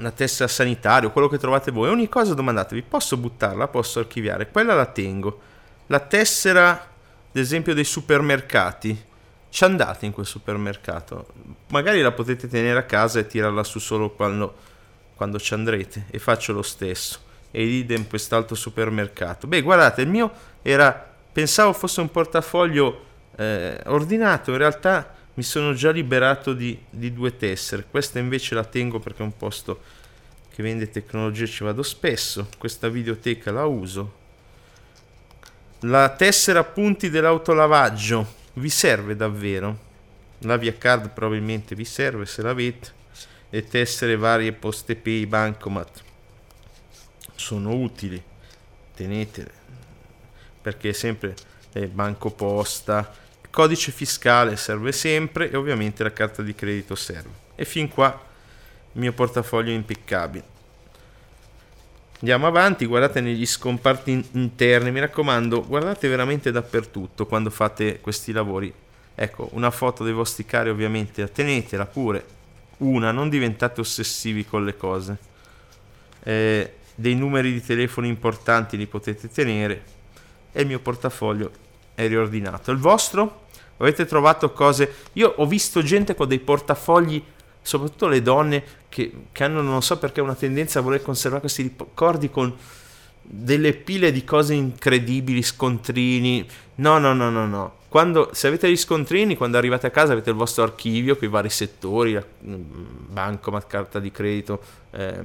[0.03, 4.75] una tessera sanitaria quello che trovate voi, ogni cosa domandatevi, posso buttarla, posso archiviare, quella
[4.75, 5.41] la tengo.
[5.87, 9.05] La tessera, ad esempio, dei supermercati,
[9.49, 11.29] ci andate in quel supermercato,
[11.69, 14.55] magari la potete tenere a casa e tirarla su solo quando,
[15.15, 17.31] quando ci andrete, e faccio lo stesso.
[17.51, 19.47] E idem quest'altro supermercato.
[19.47, 23.05] Beh, guardate, il mio era, pensavo fosse un portafoglio
[23.37, 27.87] eh, ordinato, in realtà mi sono già liberato di, di, due tessere.
[27.89, 29.81] Questa invece la tengo perché è un posto
[30.51, 32.49] che vende tecnologia ci vado spesso.
[32.59, 34.21] Questa videoteca la uso.
[35.81, 38.41] La tessera punti dell'autolavaggio.
[38.55, 39.91] Vi serve davvero?
[40.41, 43.01] La via card probabilmente vi serve se l'avete.
[43.49, 46.03] Le tessere varie poste pay bancomat.
[47.35, 48.23] Sono utili.
[48.95, 49.61] Tenetele.
[50.61, 51.35] Perché sempre
[51.73, 53.21] eh, banco posta
[53.53, 57.31] codice fiscale serve sempre e ovviamente la carta di credito serve.
[57.55, 58.09] E fin qua
[58.95, 60.51] il mio portafoglio è impeccabile.
[62.21, 68.73] Andiamo avanti, guardate negli scomparti interni, mi raccomando, guardate veramente dappertutto quando fate questi lavori.
[69.15, 72.25] Ecco, una foto dei vostri cari ovviamente, tenetela pure,
[72.79, 75.19] una, non diventate ossessivi con le cose.
[76.23, 79.85] Eh, dei numeri di telefono importanti li potete tenere
[80.53, 81.51] e il mio portafoglio
[81.95, 82.71] è riordinato.
[82.71, 83.42] Il vostro?
[83.83, 84.95] Avete trovato cose...
[85.15, 87.23] Io ho visto gente con dei portafogli,
[87.61, 91.63] soprattutto le donne, che, che hanno, non so perché, una tendenza a voler conservare questi
[91.63, 92.55] ricordi con
[93.23, 96.47] delle pile di cose incredibili, scontrini.
[96.77, 97.75] No, no, no, no, no.
[97.89, 101.31] Quando, se avete gli scontrini, quando arrivate a casa avete il vostro archivio con i
[101.31, 102.55] vari settori, mm,
[103.11, 105.23] bancomat, carta di credito, eh,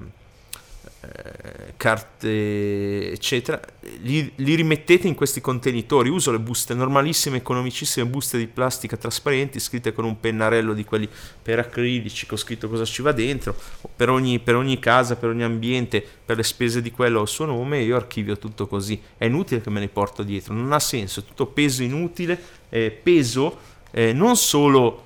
[0.99, 3.61] eh, carte eccetera
[4.01, 6.09] li, li, rimettete in questi contenitori.
[6.09, 11.07] Uso le buste normalissime economicissime buste di plastica trasparenti scritte con un pennarello di quelli
[11.41, 13.55] per acrilici con scritto cosa ci va dentro
[13.95, 17.45] per ogni, per ogni casa per ogni ambiente per le spese di quello il suo
[17.45, 18.99] nome io archivio tutto così.
[19.15, 23.59] È inutile che me ne porto dietro non ha senso tutto peso inutile eh, peso
[23.91, 25.05] eh, non solo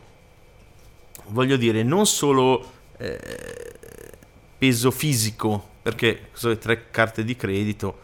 [1.28, 3.20] voglio dire non solo eh,
[4.58, 8.00] peso fisico perché sono le tre carte di credito,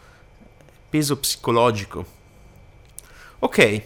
[0.88, 2.16] peso psicologico.
[3.40, 3.82] Ok,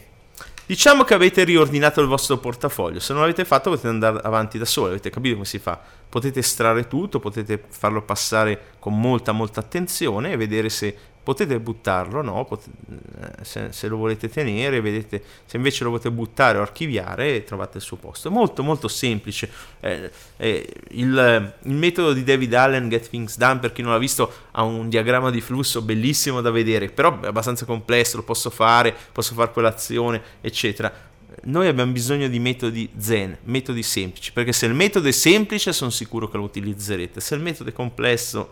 [0.66, 4.64] diciamo che avete riordinato il vostro portafoglio, se non l'avete fatto potete andare avanti da
[4.64, 9.60] soli, avete capito come si fa, potete estrarre tutto, potete farlo passare con molta molta
[9.60, 12.44] attenzione e vedere se potete buttarlo, no?
[12.44, 17.44] Pot- eh, se, se, lo volete tenere, vedete, se invece lo volete buttare o archiviare,
[17.44, 18.30] trovate il suo posto.
[18.30, 19.50] Molto molto semplice.
[19.80, 23.98] Eh, eh, il, il, metodo di David Allen, Get Things Done, per chi non l'ha
[23.98, 28.50] visto, ha un diagramma di flusso bellissimo da vedere, però è abbastanza complesso, lo posso
[28.50, 31.10] fare, posso fare quell'azione, eccetera.
[31.44, 35.90] Noi abbiamo bisogno di metodi zen, metodi semplici, perché se il metodo è semplice sono
[35.90, 38.50] sicuro che lo utilizzerete, se il metodo è complesso...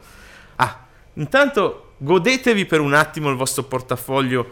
[0.57, 4.49] Ah, intanto godetevi per un attimo il vostro portafoglio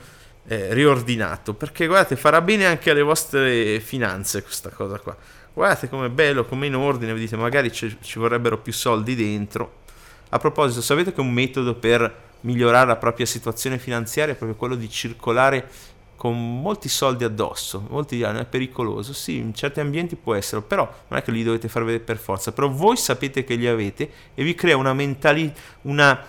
[0.47, 5.17] eh, riordinato, perché guardate, farà bene anche alle vostre finanze questa cosa qua.
[5.53, 9.81] Guardate com'è bello, com'è in ordine, vedete, magari ci, ci vorrebbero più soldi dentro.
[10.31, 14.75] A proposito, sapete che un metodo per migliorare la propria situazione finanziaria è proprio quello
[14.75, 15.69] di circolare
[16.17, 20.83] con molti soldi addosso, molti anni, è pericoloso, sì, in certi ambienti può essere, però
[21.09, 24.11] non è che li dovete far vedere per forza, però voi sapete che li avete
[24.35, 25.53] e vi crea una, mentali-
[25.83, 26.21] una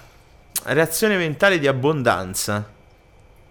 [0.63, 2.77] reazione mentale di abbondanza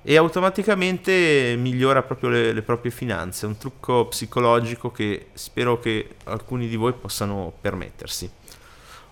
[0.02, 3.46] e automaticamente migliora proprio le, le, proprie finanze.
[3.46, 8.30] Un trucco psicologico che spero che alcuni di voi possano permettersi.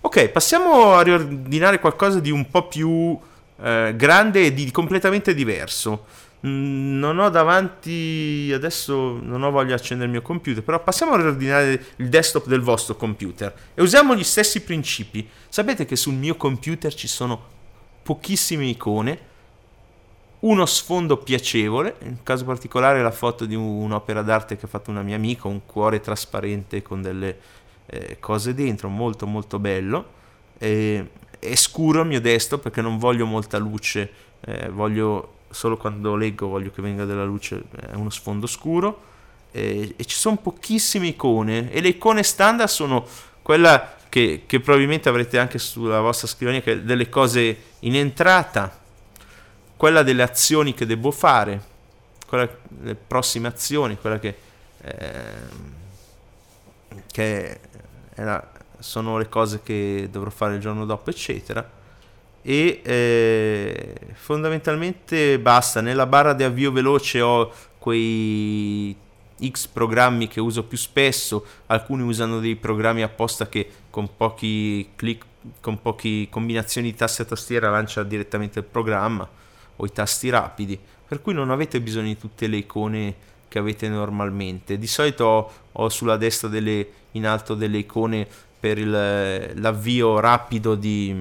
[0.01, 3.17] Ok, passiamo a riordinare qualcosa di un po' più
[3.61, 6.05] eh, grande e di completamente diverso.
[6.45, 11.13] Mm, non ho davanti adesso non ho voglia di accendere il mio computer però passiamo
[11.13, 16.13] a riordinare il desktop del vostro computer e usiamo gli stessi principi sapete che sul
[16.13, 17.56] mio computer ci sono
[18.07, 19.19] pochissime icone
[20.39, 25.01] uno sfondo piacevole, in caso particolare la foto di un'opera d'arte che ha fatto una
[25.01, 27.37] mia amica, un cuore trasparente con delle
[27.87, 30.05] eh, cose dentro, molto molto bello.
[30.57, 31.05] E,
[31.37, 36.47] è scuro il mio desktop perché non voglio molta luce, eh, voglio solo quando leggo
[36.47, 39.01] voglio che venga della luce, è uno sfondo scuro.
[39.51, 43.05] E, e, ci sono pochissime icone e le icone standard sono
[43.41, 48.85] quella che, che probabilmente avrete anche sulla vostra scrivania, che delle cose in entrata
[49.75, 51.61] quella delle azioni che devo fare,
[52.27, 52.49] quella,
[52.81, 54.35] le prossime azioni, quella che,
[54.81, 55.21] eh,
[57.11, 57.59] che
[58.15, 61.75] era, sono le cose che dovrò fare il giorno dopo, eccetera.
[62.41, 65.81] E eh, fondamentalmente basta.
[65.81, 68.95] Nella barra di avvio veloce ho quei
[69.45, 75.23] X programmi che uso più spesso, alcuni usano dei programmi apposta che con pochi clic,
[75.61, 79.27] con poche combinazioni di tasti e tastiera lancia direttamente il programma
[79.75, 83.15] o i tasti rapidi, per cui non avete bisogno di tutte le icone
[83.47, 84.77] che avete normalmente.
[84.77, 88.27] Di solito ho, sulla destra delle, in alto delle icone
[88.59, 88.89] per il,
[89.59, 91.15] l'avvio rapido di,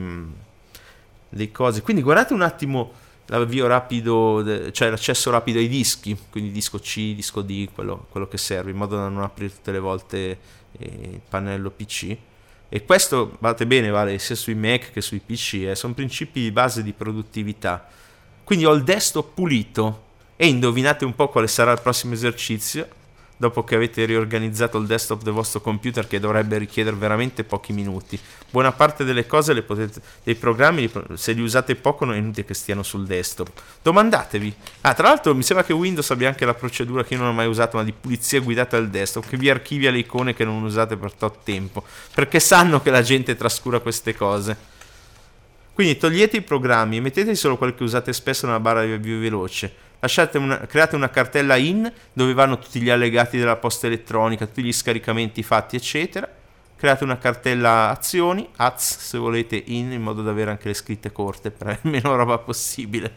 [1.29, 1.83] di cose.
[1.83, 2.93] Quindi guardate un attimo
[3.27, 8.39] l'avvio rapido, cioè l'accesso rapido ai dischi, quindi disco C, disco D, quello, quello che
[8.39, 10.39] serve, in modo da non aprire tutte le volte
[10.79, 12.17] eh, il pannello PC.
[12.69, 16.51] E questo, guardate bene, vale sia sui Mac che sui PC, eh, sono principi di
[16.51, 17.89] base di produttività.
[18.43, 20.05] Quindi ho il desktop pulito
[20.37, 22.87] e indovinate un po' quale sarà il prossimo esercizio
[23.37, 28.19] dopo che avete riorganizzato il desktop del vostro computer che dovrebbe richiedere veramente pochi minuti.
[28.51, 32.55] Buona parte delle cose potete, dei programmi, se li usate poco non è inutile che
[32.55, 33.51] stiano sul desktop.
[33.83, 34.55] Domandatevi.
[34.83, 37.33] Ah, tra l'altro mi sembra che Windows abbia anche la procedura che io non ho
[37.33, 40.63] mai usato, ma di pulizia guidata del desktop, che vi archivia le icone che non
[40.63, 41.85] usate per tot tempo,
[42.15, 44.75] perché sanno che la gente trascura queste cose.
[45.75, 49.85] Quindi togliete i programmi, mettete solo quelli che usate spesso nella barra di avvio veloce.
[50.39, 54.73] Una, create una cartella in dove vanno tutti gli allegati della posta elettronica, tutti gli
[54.73, 56.29] scaricamenti fatti, eccetera.
[56.77, 61.11] Create una cartella azioni, az se volete in, in modo da avere anche le scritte
[61.11, 63.15] corte per avere meno roba possibile.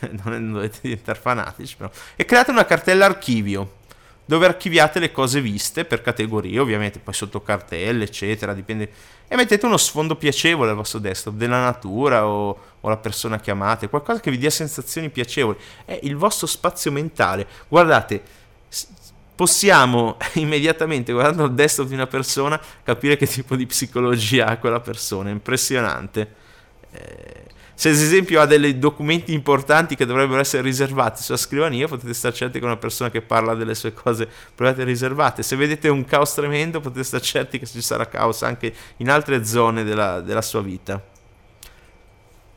[0.24, 1.90] non dovete diventare fanatici, però.
[2.16, 3.80] E create una cartella archivio
[4.24, 8.90] dove archiviate le cose viste per categorie, ovviamente poi sotto cartelle, eccetera, dipende.
[9.32, 13.50] E mettete uno sfondo piacevole al vostro desktop, della natura o, o la persona che
[13.50, 15.56] amate, qualcosa che vi dia sensazioni piacevoli.
[15.86, 17.46] È il vostro spazio mentale.
[17.66, 18.22] Guardate,
[19.34, 24.80] possiamo immediatamente, guardando il desktop di una persona, capire che tipo di psicologia ha quella
[24.80, 25.30] persona.
[25.30, 26.34] Impressionante.
[26.90, 27.44] Eh,
[27.82, 32.32] se ad esempio ha dei documenti importanti che dovrebbero essere riservati sulla scrivania, potete stare
[32.32, 35.42] certi che una persona che parla delle sue cose provate riservate.
[35.42, 39.44] Se vedete un caos tremendo, potete stare certi che ci sarà caos anche in altre
[39.44, 41.02] zone della, della sua vita.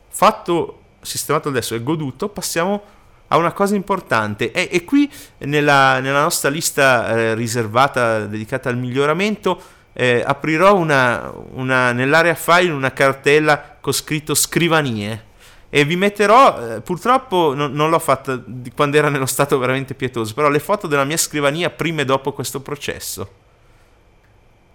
[0.08, 2.80] Fatto, sistemato adesso e goduto, passiamo
[3.26, 4.52] a una cosa importante.
[4.52, 9.60] E, e qui nella, nella, nostra lista eh, riservata dedicata al miglioramento
[9.92, 15.34] eh, aprirò una, una, nell'area file una cartella con scritto scrivanie
[15.68, 18.42] e vi metterò, eh, purtroppo non, non, l'ho fatta
[18.74, 22.32] quando era nello stato veramente pietoso, però le foto della mia scrivania prima e dopo
[22.32, 23.44] questo processo.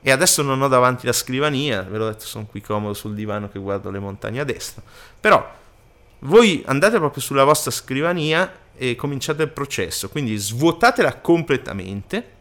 [0.01, 3.49] E adesso non ho davanti la scrivania, ve l'ho detto, sono qui comodo sul divano
[3.49, 4.81] che guardo le montagne a destra.
[5.19, 5.45] Però
[6.19, 12.39] voi andate proprio sulla vostra scrivania e cominciate il processo, quindi svuotatela completamente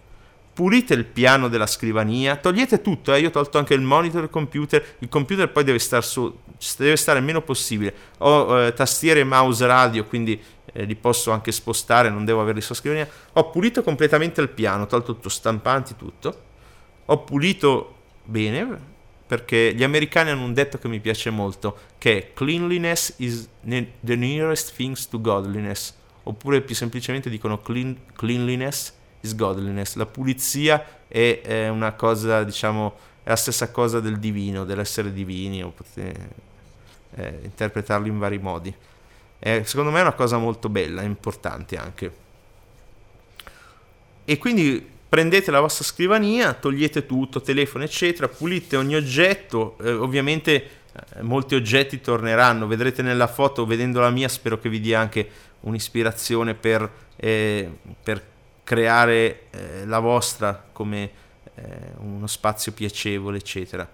[0.52, 3.20] pulite il piano della scrivania, togliete tutto, eh?
[3.20, 6.38] io ho tolto anche il monitor, il computer, il computer poi deve stare su,
[6.76, 10.40] deve stare il meno possibile, ho eh, tastiere mouse radio, quindi
[10.72, 14.82] eh, li posso anche spostare, non devo averli sulla scrivania, ho pulito completamente il piano,
[14.82, 16.42] ho tolto tutto, stampanti, tutto,
[17.06, 18.88] ho pulito bene,
[19.26, 24.16] perché gli americani hanno un detto che mi piace molto, che è cleanliness is the
[24.16, 25.94] nearest things to godliness,
[26.24, 32.94] oppure più semplicemente dicono clean, cleanliness is godliness, la pulizia è, è, una cosa, diciamo,
[33.22, 36.28] è la stessa cosa del divino, dell'essere divini, o potete
[37.16, 38.74] eh, interpretarlo in vari modi.
[39.38, 42.12] Eh, secondo me è una cosa molto bella, importante anche.
[44.24, 50.52] E quindi prendete la vostra scrivania, togliete tutto, telefono, eccetera, pulite ogni oggetto, eh, ovviamente
[50.92, 55.28] eh, molti oggetti torneranno, vedrete nella foto, vedendo la mia, spero che vi dia anche
[55.60, 57.68] un'ispirazione per, eh,
[58.02, 58.22] per
[58.70, 61.10] creare eh, la vostra come
[61.56, 61.62] eh,
[61.98, 63.88] uno spazio piacevole, eccetera.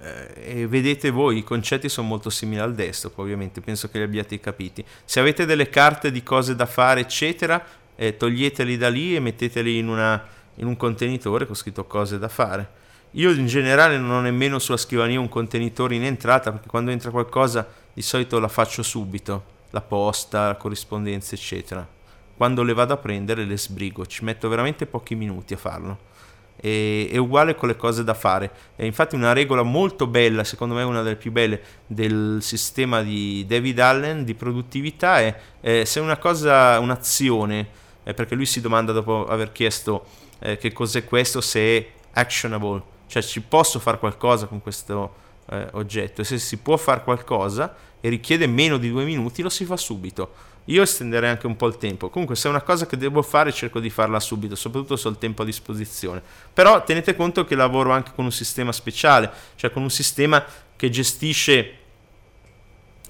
[0.00, 4.04] Eh, e vedete voi, i concetti sono molto simili al desktop, ovviamente, penso che li
[4.04, 4.84] abbiate capiti.
[5.04, 7.60] Se avete delle carte di cose da fare, eccetera,
[7.96, 10.24] eh, toglieteli da lì e metteteli in, una,
[10.54, 12.82] in un contenitore con scritto cose da fare.
[13.14, 17.10] Io in generale non ho nemmeno sulla scrivania un contenitore in entrata perché quando entra
[17.10, 21.94] qualcosa di solito la faccio subito, la posta, la corrispondenza, eccetera
[22.36, 26.12] quando le vado a prendere le sbrigo, ci metto veramente pochi minuti a farlo.
[26.56, 28.50] E, è uguale con le cose da fare.
[28.76, 33.44] E infatti una regola molto bella, secondo me una delle più belle del sistema di
[33.46, 37.68] David Allen di produttività è eh, se una cosa, un'azione,
[38.02, 40.06] eh, perché lui si domanda dopo aver chiesto
[40.40, 45.68] eh, che cos'è questo, se è actionable, cioè ci posso fare qualcosa con questo eh,
[45.72, 49.64] oggetto e se si può fare qualcosa e richiede meno di due minuti lo si
[49.64, 52.08] fa subito io estenderei anche un po' il tempo.
[52.08, 55.10] Comunque, se è una cosa che devo fare, cerco di farla subito, soprattutto se ho
[55.10, 56.22] il tempo a disposizione.
[56.52, 60.44] Però tenete conto che lavoro anche con un sistema speciale, cioè con un sistema
[60.76, 61.78] che gestisce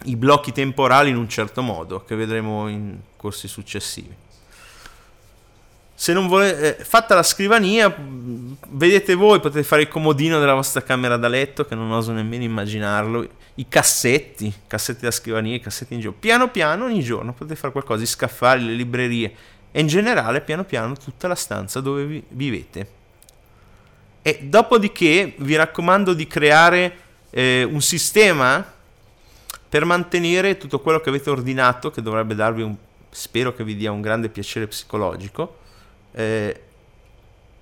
[0.04, 4.23] i blocchi temporali in un certo modo, che vedremo in corsi successivi.
[5.94, 7.94] Se non volete, eh, fatta la scrivania,
[8.68, 12.42] vedete voi, potete fare il comodino della vostra camera da letto, che non oso nemmeno
[12.42, 16.12] immaginarlo i cassetti, cassetti da scrivania, i cassetti in giro.
[16.12, 19.34] Piano piano ogni giorno potete fare qualcosa, i scaffali, le librerie
[19.70, 23.02] e in generale piano piano tutta la stanza dove vi vivete.
[24.22, 26.96] E dopodiché vi raccomando di creare
[27.30, 28.72] eh, un sistema
[29.68, 32.74] per mantenere tutto quello che avete ordinato, che dovrebbe darvi un,
[33.10, 35.58] spero che vi dia un grande piacere psicologico,
[36.14, 36.60] eh,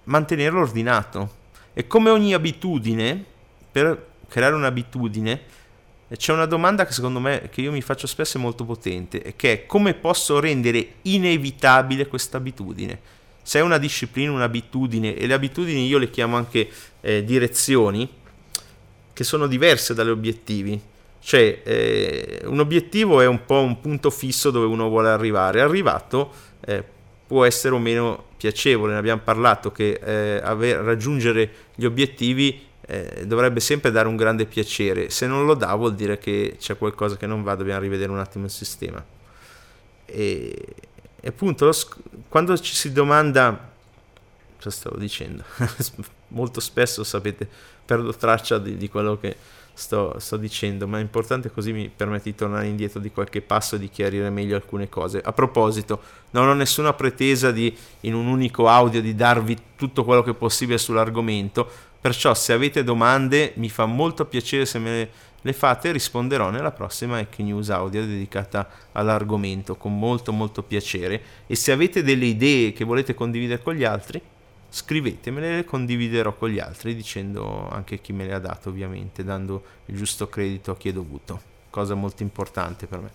[0.04, 1.40] mantenerlo ordinato.
[1.72, 3.24] E come ogni abitudine,
[3.70, 5.40] per creare un'abitudine,
[6.14, 9.52] c'è una domanda che secondo me che io mi faccio spesso è molto potente, che
[9.52, 13.00] è come posso rendere inevitabile questa abitudine?
[13.42, 16.68] Se è una disciplina, un'abitudine, e le abitudini io le chiamo anche
[17.00, 18.08] eh, direzioni,
[19.12, 20.80] che sono diverse dalle obiettivi.
[21.20, 25.60] Cioè, eh, un obiettivo è un po' un punto fisso dove uno vuole arrivare.
[25.60, 26.32] Arrivato
[26.64, 26.84] eh,
[27.32, 33.24] può essere o meno piacevole, ne abbiamo parlato, che eh, aver, raggiungere gli obiettivi eh,
[33.24, 35.08] dovrebbe sempre dare un grande piacere.
[35.08, 38.18] Se non lo dà vuol dire che c'è qualcosa che non va, dobbiamo rivedere un
[38.18, 39.02] attimo il sistema.
[40.04, 40.66] E,
[41.18, 41.96] e appunto, sc-
[42.28, 43.72] quando ci si domanda,
[44.58, 45.42] cosa stavo dicendo?
[46.36, 47.48] Molto spesso, sapete,
[47.82, 49.34] perdo traccia di, di quello che
[49.74, 53.76] sto, sto, dicendo, ma è importante così mi permette di tornare indietro di qualche passo
[53.76, 55.20] e di chiarire meglio alcune cose.
[55.22, 56.00] A proposito,
[56.30, 60.34] non ho nessuna pretesa di, in un unico audio, di darvi tutto quello che è
[60.34, 65.08] possibile sull'argomento, Perciò se avete domande mi fa molto piacere se me
[65.40, 71.54] le fate risponderò nella prossima Hack News audio dedicata all'argomento con molto molto piacere e
[71.54, 74.20] se avete delle idee che volete condividere con gli altri
[74.72, 79.62] scrivetemele le condividerò con gli altri dicendo anche chi me le ha dato ovviamente dando
[79.86, 83.10] il giusto credito a chi è dovuto cosa molto importante per me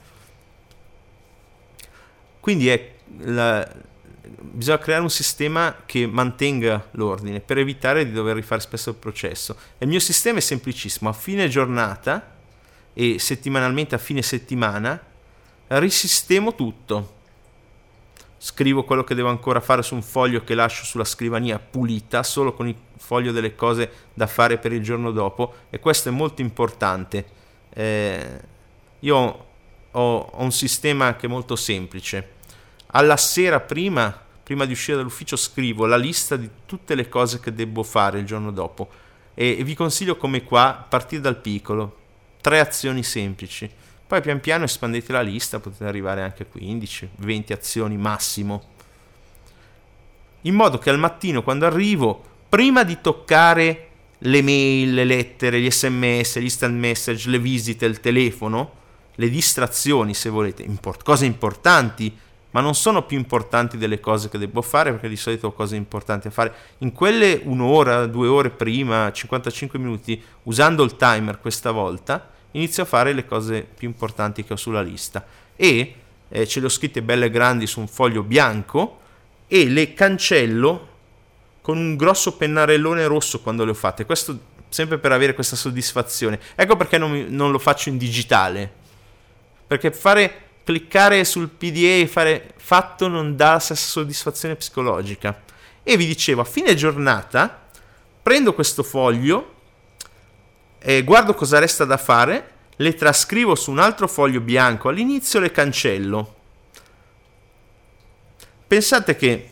[2.40, 2.94] quindi è
[3.24, 3.68] la,
[4.40, 9.58] bisogna creare un sistema che mantenga l'ordine per evitare di dover rifare spesso il processo.
[9.78, 12.36] E il mio sistema è semplicissimo, a fine giornata
[12.94, 15.02] e settimanalmente a fine settimana
[15.68, 17.16] risistemo tutto.
[18.38, 22.54] Scrivo quello che devo ancora fare su un foglio che lascio sulla scrivania pulita, solo
[22.54, 26.42] con il foglio delle cose da fare per il giorno dopo e questo è molto
[26.42, 27.26] importante.
[27.70, 28.42] Eh,
[29.00, 29.46] io ho,
[29.92, 32.36] ho un sistema che è molto semplice
[32.92, 37.54] alla sera prima, prima di uscire dall'ufficio scrivo la lista di tutte le cose che
[37.54, 38.90] devo fare il giorno dopo
[39.34, 41.98] e, e vi consiglio come qua partire dal piccolo,
[42.42, 43.70] tre azioni semplici.
[44.08, 48.64] Poi pian piano espandete la lista, potete arrivare anche a 15, 20 azioni massimo.
[50.42, 53.90] In modo che al mattino quando arrivo, prima di toccare
[54.20, 58.72] le mail, le lettere, gli sms, gli instant message, le visite, il telefono,
[59.16, 62.18] le distrazioni se volete, import- cose importanti
[62.52, 65.76] ma non sono più importanti delle cose che devo fare perché di solito ho cose
[65.76, 66.54] importanti da fare.
[66.80, 72.86] In quelle un'ora, due ore prima, 55 minuti, usando il timer questa volta, inizio a
[72.86, 75.96] fare le cose più importanti che ho sulla lista e
[76.30, 79.00] eh, ce le ho scritte belle grandi su un foglio bianco
[79.48, 80.96] e le cancello
[81.62, 84.06] con un grosso pennarellone rosso quando le ho fatte.
[84.06, 86.40] Questo sempre per avere questa soddisfazione.
[86.56, 88.72] Ecco perché non, non lo faccio in digitale.
[89.66, 95.44] Perché fare cliccare sul PDA e fare fatto non dà la stessa soddisfazione psicologica.
[95.84, 97.66] E vi dicevo, a fine giornata
[98.22, 99.56] prendo questo foglio,
[100.80, 105.52] e guardo cosa resta da fare, le trascrivo su un altro foglio bianco, all'inizio le
[105.52, 106.36] cancello.
[108.68, 109.52] Pensate che,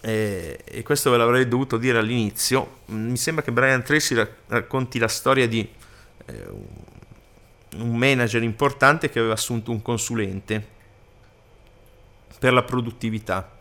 [0.00, 4.14] eh, e questo ve l'avrei dovuto dire all'inizio, mi sembra che Brian Tracy
[4.46, 5.68] racconti la storia di
[6.26, 6.46] eh,
[7.76, 10.78] un manager importante che aveva assunto un consulente
[12.38, 13.56] per la produttività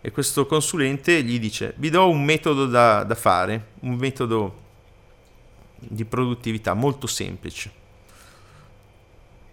[0.00, 4.66] e questo consulente gli dice vi do un metodo da, da fare, un metodo
[5.78, 7.70] di produttività molto semplice.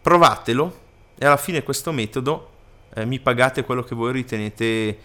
[0.02, 0.84] Provatelo
[1.18, 2.52] e alla fine questo metodo
[2.94, 4.98] eh, mi pagate quello che voi ritenete eh,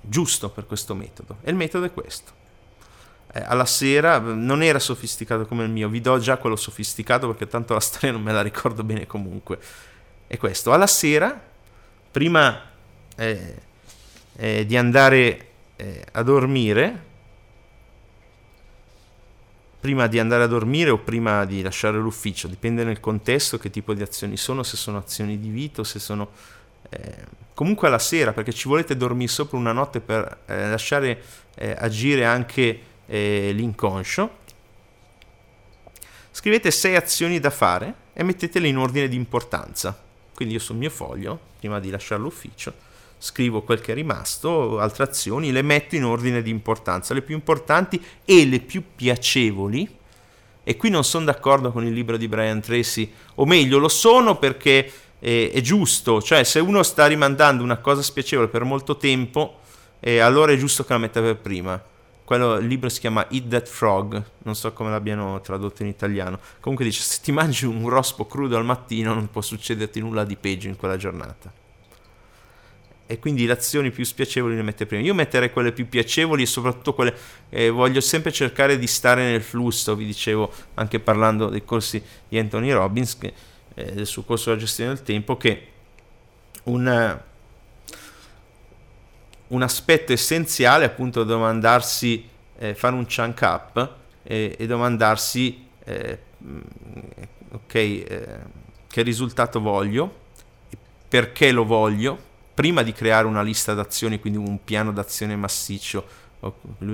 [0.00, 1.38] giusto per questo metodo.
[1.42, 2.32] E il metodo è questo.
[3.32, 7.46] Eh, alla sera non era sofisticato come il mio, vi do già quello sofisticato perché
[7.46, 9.58] tanto la storia non me la ricordo bene comunque.
[10.26, 11.40] È questo, alla sera,
[12.10, 12.62] prima
[13.16, 13.62] eh,
[14.36, 17.08] eh, di andare eh, a dormire,
[19.80, 23.94] prima di andare a dormire o prima di lasciare l'ufficio, dipende nel contesto che tipo
[23.94, 26.30] di azioni sono, se sono azioni di vita o se sono...
[26.90, 27.24] Eh,
[27.54, 31.22] comunque alla sera, perché ci volete dormire sopra una notte per eh, lasciare
[31.54, 34.38] eh, agire anche eh, l'inconscio.
[36.30, 39.98] Scrivete sei azioni da fare e mettetele in ordine di importanza.
[40.34, 42.72] Quindi io sul mio foglio, prima di lasciare l'ufficio,
[43.22, 47.34] scrivo quel che è rimasto, altre azioni, le metto in ordine di importanza, le più
[47.34, 49.98] importanti e le più piacevoli.
[50.64, 54.38] E qui non sono d'accordo con il libro di Brian Tracy, o meglio, lo sono
[54.38, 59.60] perché è, è giusto, cioè se uno sta rimandando una cosa spiacevole per molto tempo,
[60.00, 61.82] eh, allora è giusto che la metta per prima.
[62.24, 66.38] Quello, il libro si chiama Eat That Frog, non so come l'abbiano tradotto in italiano.
[66.60, 70.36] Comunque dice, se ti mangi un rospo crudo al mattino non può succederti nulla di
[70.36, 71.59] peggio in quella giornata.
[73.10, 75.02] E quindi le azioni più spiacevoli le mette prima.
[75.02, 77.12] Io metterei quelle più piacevoli e soprattutto quelle...
[77.48, 82.38] Eh, voglio sempre cercare di stare nel flusso, vi dicevo anche parlando dei corsi di
[82.38, 83.32] Anthony Robbins, che,
[83.74, 85.66] eh, del suo corso della gestione del tempo, che
[86.64, 87.24] una
[89.48, 92.24] un aspetto essenziale appunto domandarsi,
[92.58, 96.18] eh, fare un chunk up e, e domandarsi eh,
[97.50, 98.24] ok eh,
[98.86, 100.18] che risultato voglio,
[101.08, 102.28] perché lo voglio,
[102.60, 106.06] prima di creare una lista d'azioni, quindi un piano d'azione massiccio,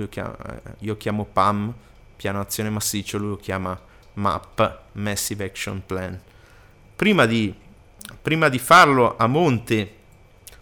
[0.07, 0.37] chiama,
[0.79, 1.73] io chiamo PAM,
[2.15, 3.77] piano d'azione massiccio, lui lo chiama
[4.13, 6.17] MAP, Massive Action Plan.
[6.95, 7.53] Prima di,
[8.21, 9.95] prima di farlo a monte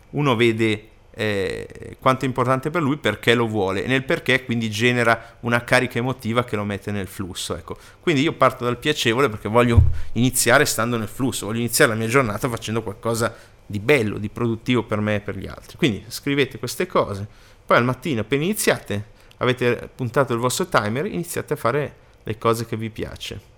[0.10, 4.70] uno vede eh, quanto è importante per lui perché lo vuole e nel perché quindi
[4.70, 7.78] genera una carica emotiva che lo mette nel flusso ecco.
[8.02, 9.82] quindi io parto dal piacevole perché voglio
[10.14, 13.34] iniziare stando nel flusso voglio iniziare la mia giornata facendo qualcosa
[13.66, 17.26] di bello di produttivo per me e per gli altri quindi scrivete queste cose
[17.66, 22.66] poi al mattino appena iniziate avete puntato il vostro timer iniziate a fare le cose
[22.66, 23.54] che vi piace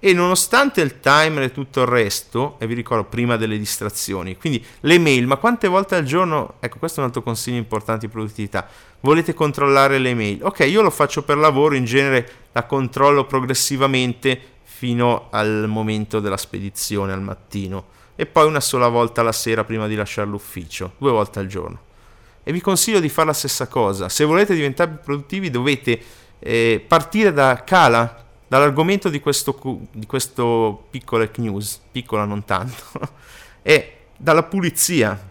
[0.00, 4.64] e nonostante il timer e tutto il resto, e vi ricordo prima delle distrazioni, quindi
[4.80, 8.12] le mail, ma quante volte al giorno, ecco questo è un altro consiglio importante di
[8.12, 8.68] produttività,
[9.00, 10.42] volete controllare le mail?
[10.42, 16.36] Ok, io lo faccio per lavoro, in genere la controllo progressivamente fino al momento della
[16.36, 21.10] spedizione al mattino e poi una sola volta la sera prima di lasciare l'ufficio, due
[21.10, 21.80] volte al giorno.
[22.44, 26.00] E vi consiglio di fare la stessa cosa, se volete diventare più produttivi dovete
[26.38, 29.56] eh, partire da Cala, dall'argomento di questo,
[29.92, 32.82] di questo piccolo news, piccola non tanto,
[33.62, 35.26] è dalla pulizia.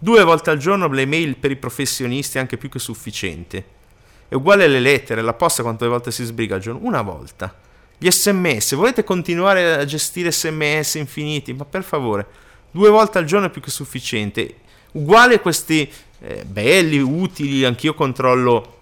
[0.00, 3.80] Due volte al giorno le mail per i professionisti è anche più che sufficiente.
[4.26, 6.80] È uguale alle lettere, la posta quante volte si sbriga al giorno?
[6.82, 7.54] Una volta.
[7.98, 11.52] Gli sms, volete continuare a gestire sms infiniti?
[11.52, 12.26] Ma per favore,
[12.72, 14.56] due volte al giorno è più che sufficiente.
[14.92, 15.88] Uguale questi
[16.20, 18.80] eh, belli, utili, anch'io controllo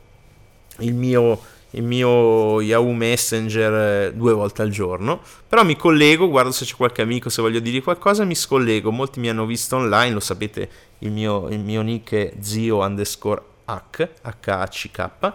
[0.78, 1.38] il mio
[1.72, 6.74] il mio Yahoo Messenger eh, due volte al giorno, però mi collego, guardo se c'è
[6.74, 10.68] qualche amico, se voglio dire qualcosa, mi scollego, molti mi hanno visto online, lo sapete,
[10.98, 15.32] il mio, il mio nick è zio underscore h, h-h-c-k,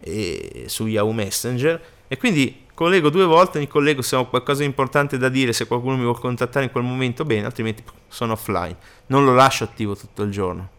[0.00, 4.66] e, su Yahoo Messenger, e quindi collego due volte, mi collego se ho qualcosa di
[4.66, 8.76] importante da dire, se qualcuno mi vuole contattare in quel momento, bene, altrimenti sono offline,
[9.06, 10.76] non lo lascio attivo tutto il giorno.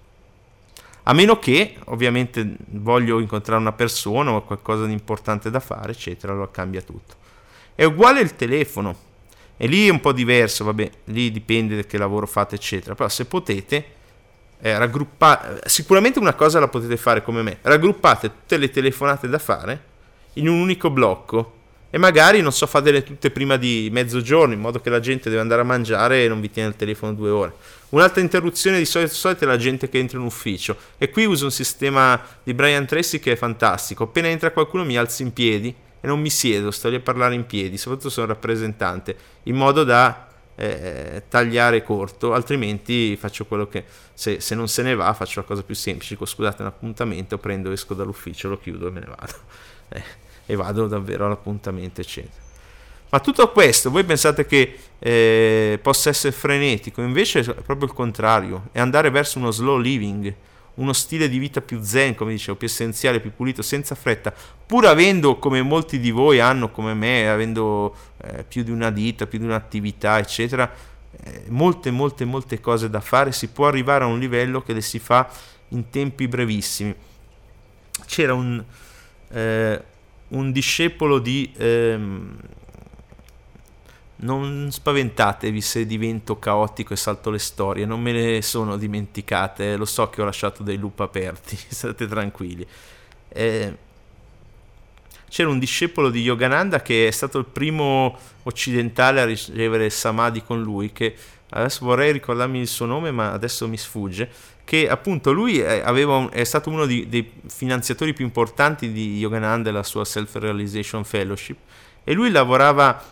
[1.10, 6.34] A meno che, ovviamente, voglio incontrare una persona o qualcosa di importante da fare, eccetera,
[6.34, 7.16] allora cambia tutto.
[7.74, 8.96] È uguale il telefono.
[9.58, 12.94] E lì è un po' diverso, vabbè, lì dipende da che lavoro fate, eccetera.
[12.94, 13.86] Però se potete,
[14.62, 19.40] eh, raggruppate, sicuramente una cosa la potete fare come me, raggruppate tutte le telefonate da
[19.40, 19.84] fare
[20.34, 21.59] in un unico blocco
[21.92, 25.42] e magari, non so, fatele tutte prima di mezzogiorno, in modo che la gente deve
[25.42, 27.54] andare a mangiare e non vi tiene il telefono due ore.
[27.90, 31.46] Un'altra interruzione di solito, solito è la gente che entra in ufficio e qui uso
[31.46, 34.04] un sistema di Brian Tracy che è fantastico.
[34.04, 37.34] Appena entra qualcuno mi alzo in piedi e non mi siedo, sto lì a parlare
[37.34, 43.86] in piedi, soprattutto sono rappresentante, in modo da eh, tagliare corto, altrimenti faccio quello che
[44.14, 47.72] se, se, non se ne va faccio la cosa più semplice, scusate un appuntamento, prendo,
[47.72, 49.34] esco dall'ufficio, lo chiudo e me ne vado.
[49.92, 50.04] Eh,
[50.50, 52.42] e vado davvero all'appuntamento, eccetera.
[53.12, 58.70] Ma tutto questo, voi pensate che eh, possa essere frenetico, invece è proprio il contrario,
[58.72, 60.34] è andare verso uno slow living,
[60.76, 64.34] uno stile di vita più zen, come dicevo, più essenziale, più pulito, senza fretta,
[64.66, 69.28] pur avendo, come molti di voi hanno come me, avendo eh, più di una ditta,
[69.28, 70.72] più di un'attività, eccetera,
[71.24, 74.82] eh, molte, molte, molte cose da fare, si può arrivare a un livello che le
[74.82, 75.30] si fa
[75.70, 76.96] in tempi brevissimi.
[78.08, 78.64] C'era un,
[79.32, 79.84] eh,
[80.30, 81.52] un discepolo di...
[81.58, 82.38] Ehm,
[84.22, 89.86] non spaventatevi se divento caotico e salto le storie, non me ne sono dimenticate, lo
[89.86, 92.66] so che ho lasciato dei loop aperti, state tranquilli.
[93.30, 93.78] Eh,
[95.30, 100.62] c'era un discepolo di Yogananda che è stato il primo occidentale a ricevere samadhi con
[100.62, 101.16] lui, che
[101.52, 104.30] adesso vorrei ricordarmi il suo nome, ma adesso mi sfugge,
[104.70, 109.72] che appunto lui un, è stato uno di, dei finanziatori più importanti di Yogananda e
[109.74, 111.58] la sua Self-Realization Fellowship,
[112.04, 113.04] e lui lavorava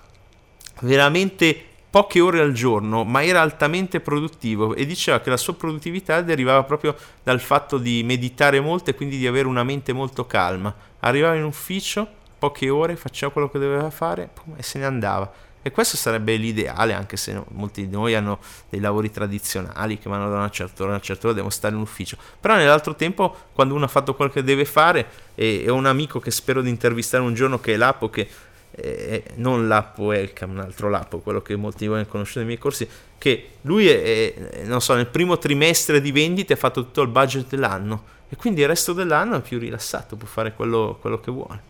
[0.82, 6.22] veramente poche ore al giorno, ma era altamente produttivo e diceva che la sua produttività
[6.22, 10.72] derivava proprio dal fatto di meditare molto e quindi di avere una mente molto calma.
[11.00, 12.08] Arrivava in ufficio,
[12.38, 15.32] poche ore, faceva quello che doveva fare e se ne andava.
[15.62, 20.30] E questo sarebbe l'ideale, anche se molti di noi hanno dei lavori tradizionali che vanno
[20.30, 22.18] da una certa ora a una certa ora, devono stare in ufficio.
[22.40, 26.20] Però nell'altro tempo, quando uno ha fatto quello che deve fare, e, ho un amico
[26.20, 28.30] che spero di intervistare un giorno che è Lapo, che
[28.72, 32.48] eh, non l'Appo Welcome, un altro Lappo, quello che molti di voi hanno conosciuto nei
[32.48, 36.84] miei corsi, che lui è, è, non so, nel primo trimestre di vendite ha fatto
[36.84, 40.98] tutto il budget dell'anno e quindi il resto dell'anno è più rilassato, può fare quello,
[41.02, 41.67] quello che vuole.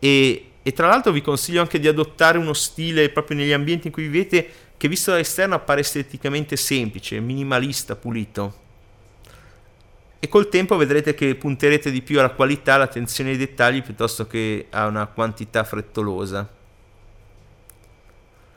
[0.00, 3.92] E, e tra l'altro vi consiglio anche di adottare uno stile proprio negli ambienti in
[3.92, 8.68] cui vivete che visto dall'esterno appare esteticamente semplice, minimalista, pulito
[10.22, 14.66] e col tempo vedrete che punterete di più alla qualità, all'attenzione ai dettagli piuttosto che
[14.68, 16.46] a una quantità frettolosa.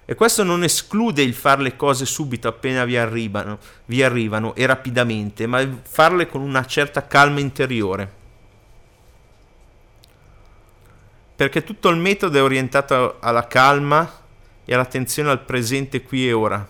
[0.03, 4.65] E questo non esclude il fare le cose subito appena vi arrivano, vi arrivano e
[4.65, 8.22] rapidamente, ma farle con una certa calma interiore.
[11.43, 14.09] Perché tutto il metodo è orientato alla calma
[14.63, 16.65] e all'attenzione al presente qui e ora.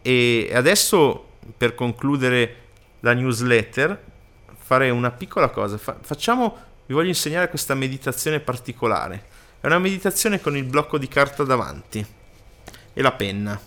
[0.00, 2.56] E adesso, per concludere
[3.00, 4.00] la newsletter,
[4.56, 5.76] fare una piccola cosa.
[5.76, 6.56] Fa- facciamo,
[6.86, 9.24] vi voglio insegnare questa meditazione particolare.
[9.60, 12.06] È una meditazione con il blocco di carta davanti
[12.92, 13.60] e la penna.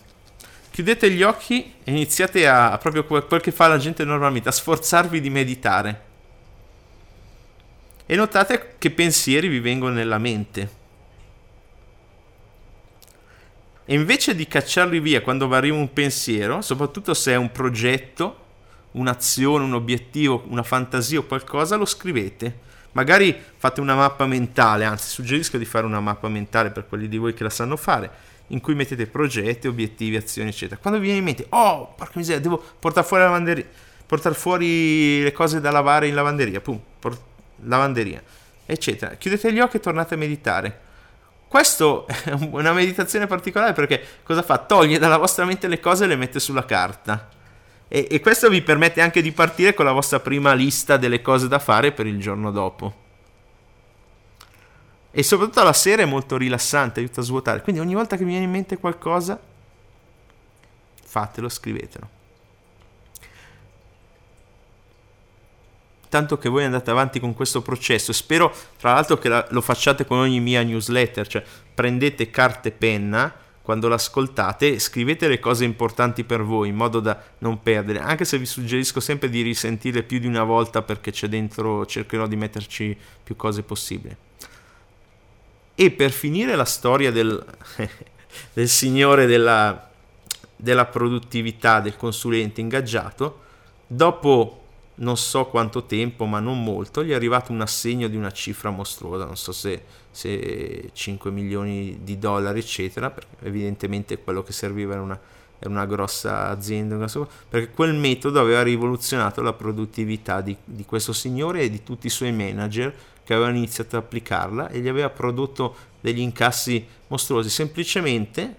[0.70, 4.52] Chiudete gli occhi e iniziate a, a proprio quel che fa la gente normalmente, a
[4.52, 6.12] sforzarvi di meditare.
[8.06, 10.82] E notate che pensieri vi vengono nella mente.
[13.86, 18.42] E invece di cacciarli via quando vi arriva un pensiero, soprattutto se è un progetto,
[18.92, 22.60] un'azione, un obiettivo, una fantasia o qualcosa, lo scrivete.
[22.92, 27.16] Magari fate una mappa mentale, anzi suggerisco di fare una mappa mentale per quelli di
[27.16, 28.10] voi che la sanno fare,
[28.48, 30.80] in cui mettete progetti, obiettivi, azioni, eccetera.
[30.80, 33.66] Quando vi viene in mente, oh, porca miseria, devo portare fuori la lavanderia,
[34.06, 37.32] portare fuori le cose da lavare in lavanderia, pum, port-
[37.62, 38.22] lavanderia,
[38.66, 39.14] eccetera.
[39.14, 40.80] Chiudete gli occhi e tornate a meditare.
[41.48, 44.58] Questo è una meditazione particolare perché cosa fa?
[44.58, 47.28] Toglie dalla vostra mente le cose e le mette sulla carta
[47.88, 51.46] e, e questo vi permette anche di partire con la vostra prima lista delle cose
[51.46, 53.02] da fare per il giorno dopo.
[55.12, 57.62] E soprattutto la sera è molto rilassante, aiuta a svuotare.
[57.62, 59.40] Quindi ogni volta che vi viene in mente qualcosa,
[61.04, 62.13] fatelo, scrivetelo.
[66.14, 68.12] Tanto che voi andate avanti con questo processo.
[68.12, 71.42] Spero, tra l'altro, che la, lo facciate con ogni mia newsletter, cioè
[71.74, 77.20] prendete carta e penna quando l'ascoltate scrivete le cose importanti per voi in modo da
[77.38, 81.26] non perdere, anche se vi suggerisco sempre di risentire più di una volta perché c'è
[81.26, 84.16] dentro, cercherò di metterci più cose possibili.
[85.74, 87.44] E per finire la storia del,
[88.54, 89.90] del signore della,
[90.54, 93.40] della produttività, del consulente ingaggiato,
[93.88, 94.63] dopo
[94.96, 98.70] non so quanto tempo, ma non molto, gli è arrivato un assegno di una cifra
[98.70, 104.92] mostruosa, non so se, se 5 milioni di dollari, eccetera, perché evidentemente quello che serviva
[104.92, 105.20] era una,
[105.58, 106.96] era una grossa azienda,
[107.48, 112.10] perché quel metodo aveva rivoluzionato la produttività di, di questo signore e di tutti i
[112.10, 117.48] suoi manager che avevano iniziato ad applicarla e gli aveva prodotto degli incassi mostruosi.
[117.48, 118.56] Semplicemente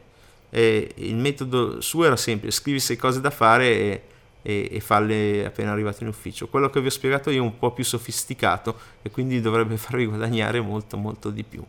[0.50, 4.02] eh, il metodo suo era semplice, scrivi sei cose da fare e
[4.48, 6.48] e, e farle appena arrivate in ufficio.
[6.48, 10.06] Quello che vi ho spiegato io è un po' più sofisticato e quindi dovrebbe farvi
[10.06, 11.64] guadagnare molto molto di più.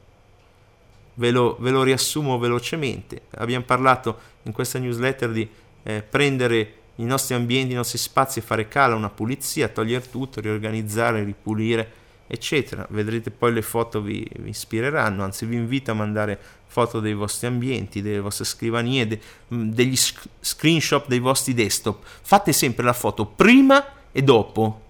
[1.14, 3.22] Ve lo, ve lo riassumo velocemente.
[3.30, 5.48] Abbiamo parlato in questa newsletter di
[5.84, 10.42] eh, prendere i nostri ambienti, i nostri spazi e fare cala, una pulizia, togliere tutto,
[10.42, 12.86] riorganizzare, ripulire eccetera.
[12.90, 17.46] Vedrete poi le foto vi, vi, ispireranno, anzi vi invito a mandare foto dei vostri
[17.46, 19.20] ambienti, delle vostre scrivanie, de,
[19.54, 22.04] mm, degli sc- screenshot dei vostri desktop.
[22.04, 24.82] Fate sempre la foto prima e dopo.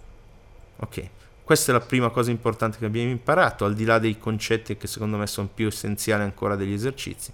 [0.79, 1.09] Ok,
[1.45, 4.87] questa è la prima cosa importante che abbiamo imparato, al di là dei concetti che
[4.87, 7.33] secondo me sono più essenziali ancora degli esercizi.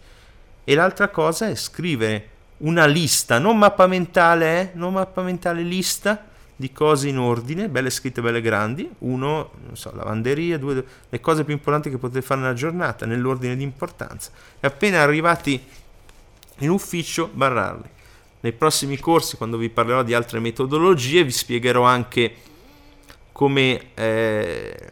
[0.65, 2.29] E l'altra cosa è scrivere
[2.59, 4.71] una lista, non mappa mentale, eh?
[4.75, 6.31] non mappa mentale, lista
[6.63, 8.89] di cose in ordine, belle scritte, belle grandi.
[8.99, 13.57] Uno, non so, lavanderia, due, le cose più importanti che potete fare nella giornata, nell'ordine
[13.57, 14.31] di importanza.
[14.61, 15.61] E appena arrivati
[16.59, 17.89] in ufficio, barrarli.
[18.43, 22.33] Nei prossimi corsi, quando vi parlerò di altre metodologie, vi spiegherò anche
[23.33, 24.89] come eh,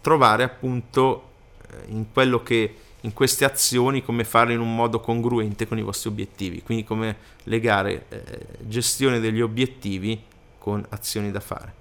[0.00, 1.30] trovare appunto
[1.70, 5.82] eh, in quello che in queste azioni come farle in un modo congruente con i
[5.82, 8.22] vostri obiettivi, quindi come legare eh,
[8.62, 10.32] gestione degli obiettivi
[10.64, 11.74] con azioni da fare.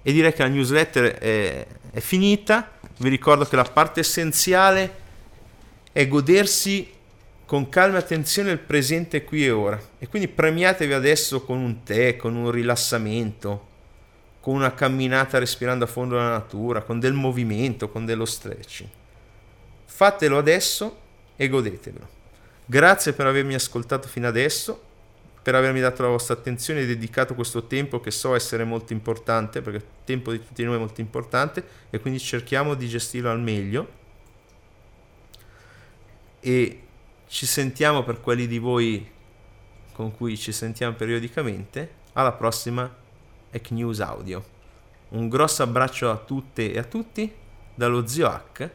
[0.00, 2.70] E direi che la newsletter è, è finita.
[2.96, 4.94] Vi ricordo che la parte essenziale
[5.92, 6.90] è godersi
[7.44, 9.78] con calma e attenzione il presente qui e ora.
[9.98, 13.66] E quindi premiatevi adesso con un tè, con un rilassamento,
[14.40, 18.88] con una camminata respirando a fondo la natura, con del movimento, con dello stretching.
[19.84, 21.00] Fatelo adesso
[21.36, 22.08] e godetevelo.
[22.64, 24.86] Grazie per avermi ascoltato fino adesso
[25.48, 29.62] per avermi dato la vostra attenzione e dedicato questo tempo che so essere molto importante,
[29.62, 33.40] perché il tempo di tutti noi è molto importante e quindi cerchiamo di gestirlo al
[33.40, 33.88] meglio.
[36.40, 36.82] E
[37.28, 39.10] ci sentiamo per quelli di voi
[39.94, 41.92] con cui ci sentiamo periodicamente.
[42.12, 42.94] Alla prossima
[43.50, 44.44] Ec News Audio.
[45.08, 47.32] Un grosso abbraccio a tutte e a tutti
[47.74, 48.68] dallo zio H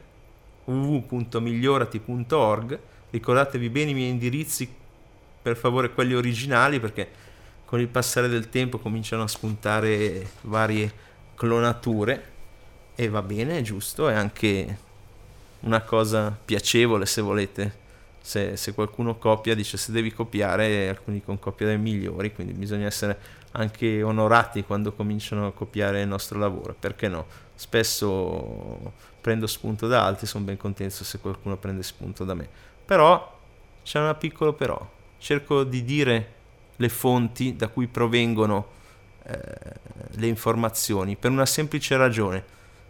[0.64, 2.80] www.migliorati.org.
[3.10, 4.82] Ricordatevi bene i miei indirizzi
[5.44, 7.06] per favore quelli originali perché
[7.66, 10.90] con il passare del tempo cominciano a spuntare varie
[11.34, 12.32] clonature
[12.94, 14.78] e va bene, è giusto, è anche
[15.60, 17.82] una cosa piacevole se volete.
[18.22, 22.86] Se, se, qualcuno copia, dice se devi copiare, alcuni con copia dei migliori, quindi bisogna
[22.86, 23.18] essere
[23.52, 27.26] anche onorati quando cominciano a copiare il nostro lavoro, perché no?
[27.54, 32.48] Spesso prendo spunto da altri, sono ben contento se qualcuno prende spunto da me.
[32.86, 33.40] Però
[33.82, 34.90] c'è una piccola però,
[35.24, 36.32] cerco di dire
[36.76, 38.66] le fonti da cui provengono
[39.24, 39.38] eh,
[40.10, 42.44] le informazioni per una semplice ragione,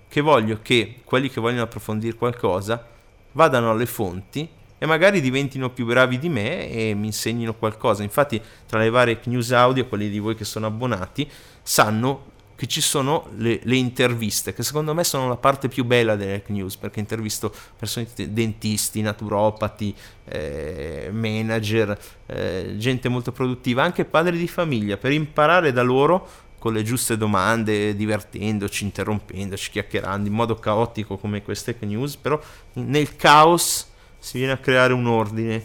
[0.08, 2.84] che voglio che quelli che vogliono approfondire qualcosa
[3.32, 8.02] vadano alle fonti e magari diventino più bravi di me e mi insegnino qualcosa.
[8.02, 11.30] Infatti, tra le varie news audio, quelli di voi che sono abbonati,
[11.62, 12.32] sanno
[12.64, 16.36] che ci sono le, le, interviste, che secondo me sono la parte più bella delle
[16.36, 19.94] hack news, perché intervisto persone, dentisti, naturopati,
[20.24, 26.26] eh, manager, eh, gente molto produttiva, anche padri di famiglia, per imparare da loro
[26.58, 32.40] con le giuste domande, divertendoci, interrompendoci, chiacchierando in modo caotico come queste hack news, però
[32.74, 35.56] nel caos si viene a creare un ordine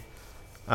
[0.66, 0.74] uh,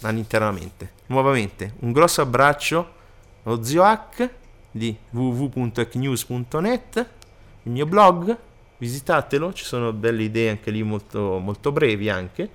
[0.00, 0.94] all'internamente.
[1.06, 3.00] Nuovamente, un grosso abbraccio,
[3.44, 4.40] lo zio H
[4.72, 7.06] di www.ecnews.net,
[7.62, 8.36] il mio blog,
[8.78, 12.50] visitatelo, ci sono belle idee anche lì molto, molto brevi anche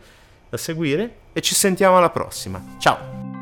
[0.49, 2.61] da seguire e ci sentiamo alla prossima.
[2.78, 3.37] Ciao!